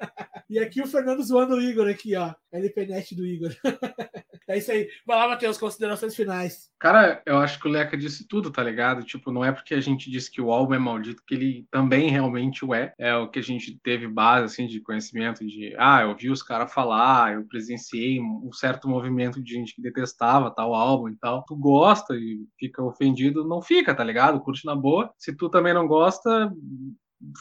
[0.49, 2.33] E aqui o Fernando zoando o Igor aqui, ó.
[2.51, 3.55] LPNet do Igor.
[4.47, 4.89] é isso aí.
[5.05, 6.69] Vai lá, Matheus, considerações finais.
[6.79, 9.03] Cara, eu acho que o Leca disse tudo, tá ligado?
[9.03, 12.09] Tipo, não é porque a gente disse que o álbum é maldito que ele também
[12.09, 12.93] realmente o é.
[12.97, 16.43] É o que a gente teve base, assim, de conhecimento de, ah, eu ouvi os
[16.43, 21.43] caras falar, eu presenciei um certo movimento de gente que detestava tal álbum e tal.
[21.43, 24.39] Tu gosta e fica ofendido, não fica, tá ligado?
[24.39, 25.11] Curte na boa.
[25.17, 26.53] Se tu também não gosta,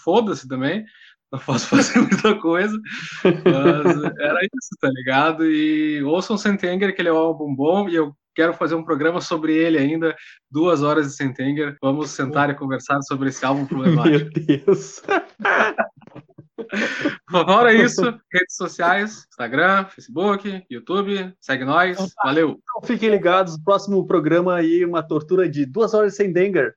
[0.02, 0.86] foda-se também
[1.30, 2.80] não posso fazer muita coisa,
[3.22, 5.46] mas era isso, tá ligado?
[5.46, 9.20] E ouçam Sentenger, que ele é um álbum bom, e eu quero fazer um programa
[9.20, 10.16] sobre ele ainda,
[10.50, 11.76] duas horas de Sentenger.
[11.82, 14.30] Vamos sentar e conversar sobre esse álbum problemático.
[14.34, 15.02] Meu Deus!
[17.30, 18.02] Fora isso,
[18.32, 22.60] redes sociais, Instagram, Facebook, YouTube, segue nós, valeu!
[22.62, 26.74] Então, fiquem ligados, próximo programa aí, uma tortura de duas horas sem Denger.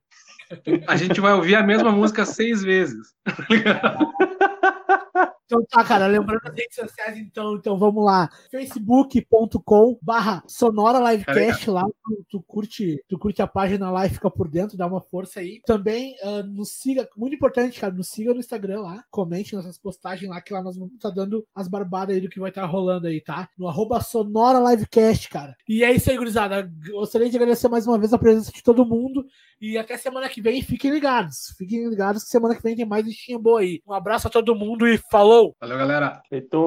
[0.88, 3.14] A gente vai ouvir a mesma música seis vezes.
[5.54, 8.28] Então tá, cara, lembrando as redes sociais, então, então vamos lá.
[8.50, 14.32] facebook.com barra Sonora Livecast lá, tu, tu, curte, tu curte a página lá e fica
[14.32, 15.62] por dentro, dá uma força aí.
[15.64, 20.28] Também uh, nos siga, muito importante, cara, nos siga no Instagram lá, comente nossas postagens
[20.28, 22.62] lá, que lá nós vamos estar tá dando as barbadas aí do que vai estar
[22.62, 23.48] tá rolando aí, tá?
[23.56, 25.56] No arroba Sonora Livecast, cara.
[25.70, 26.68] E é isso aí, gurizada.
[26.90, 29.24] Gostaria de agradecer mais uma vez a presença de todo mundo
[29.62, 31.54] e até semana que vem, fiquem ligados.
[31.58, 33.82] Fiquem ligados que semana que vem tem mais listinha boa aí.
[33.88, 35.43] Um abraço a todo mundo e falou!
[35.62, 36.22] Valeu, galera.
[36.30, 36.62] Feito.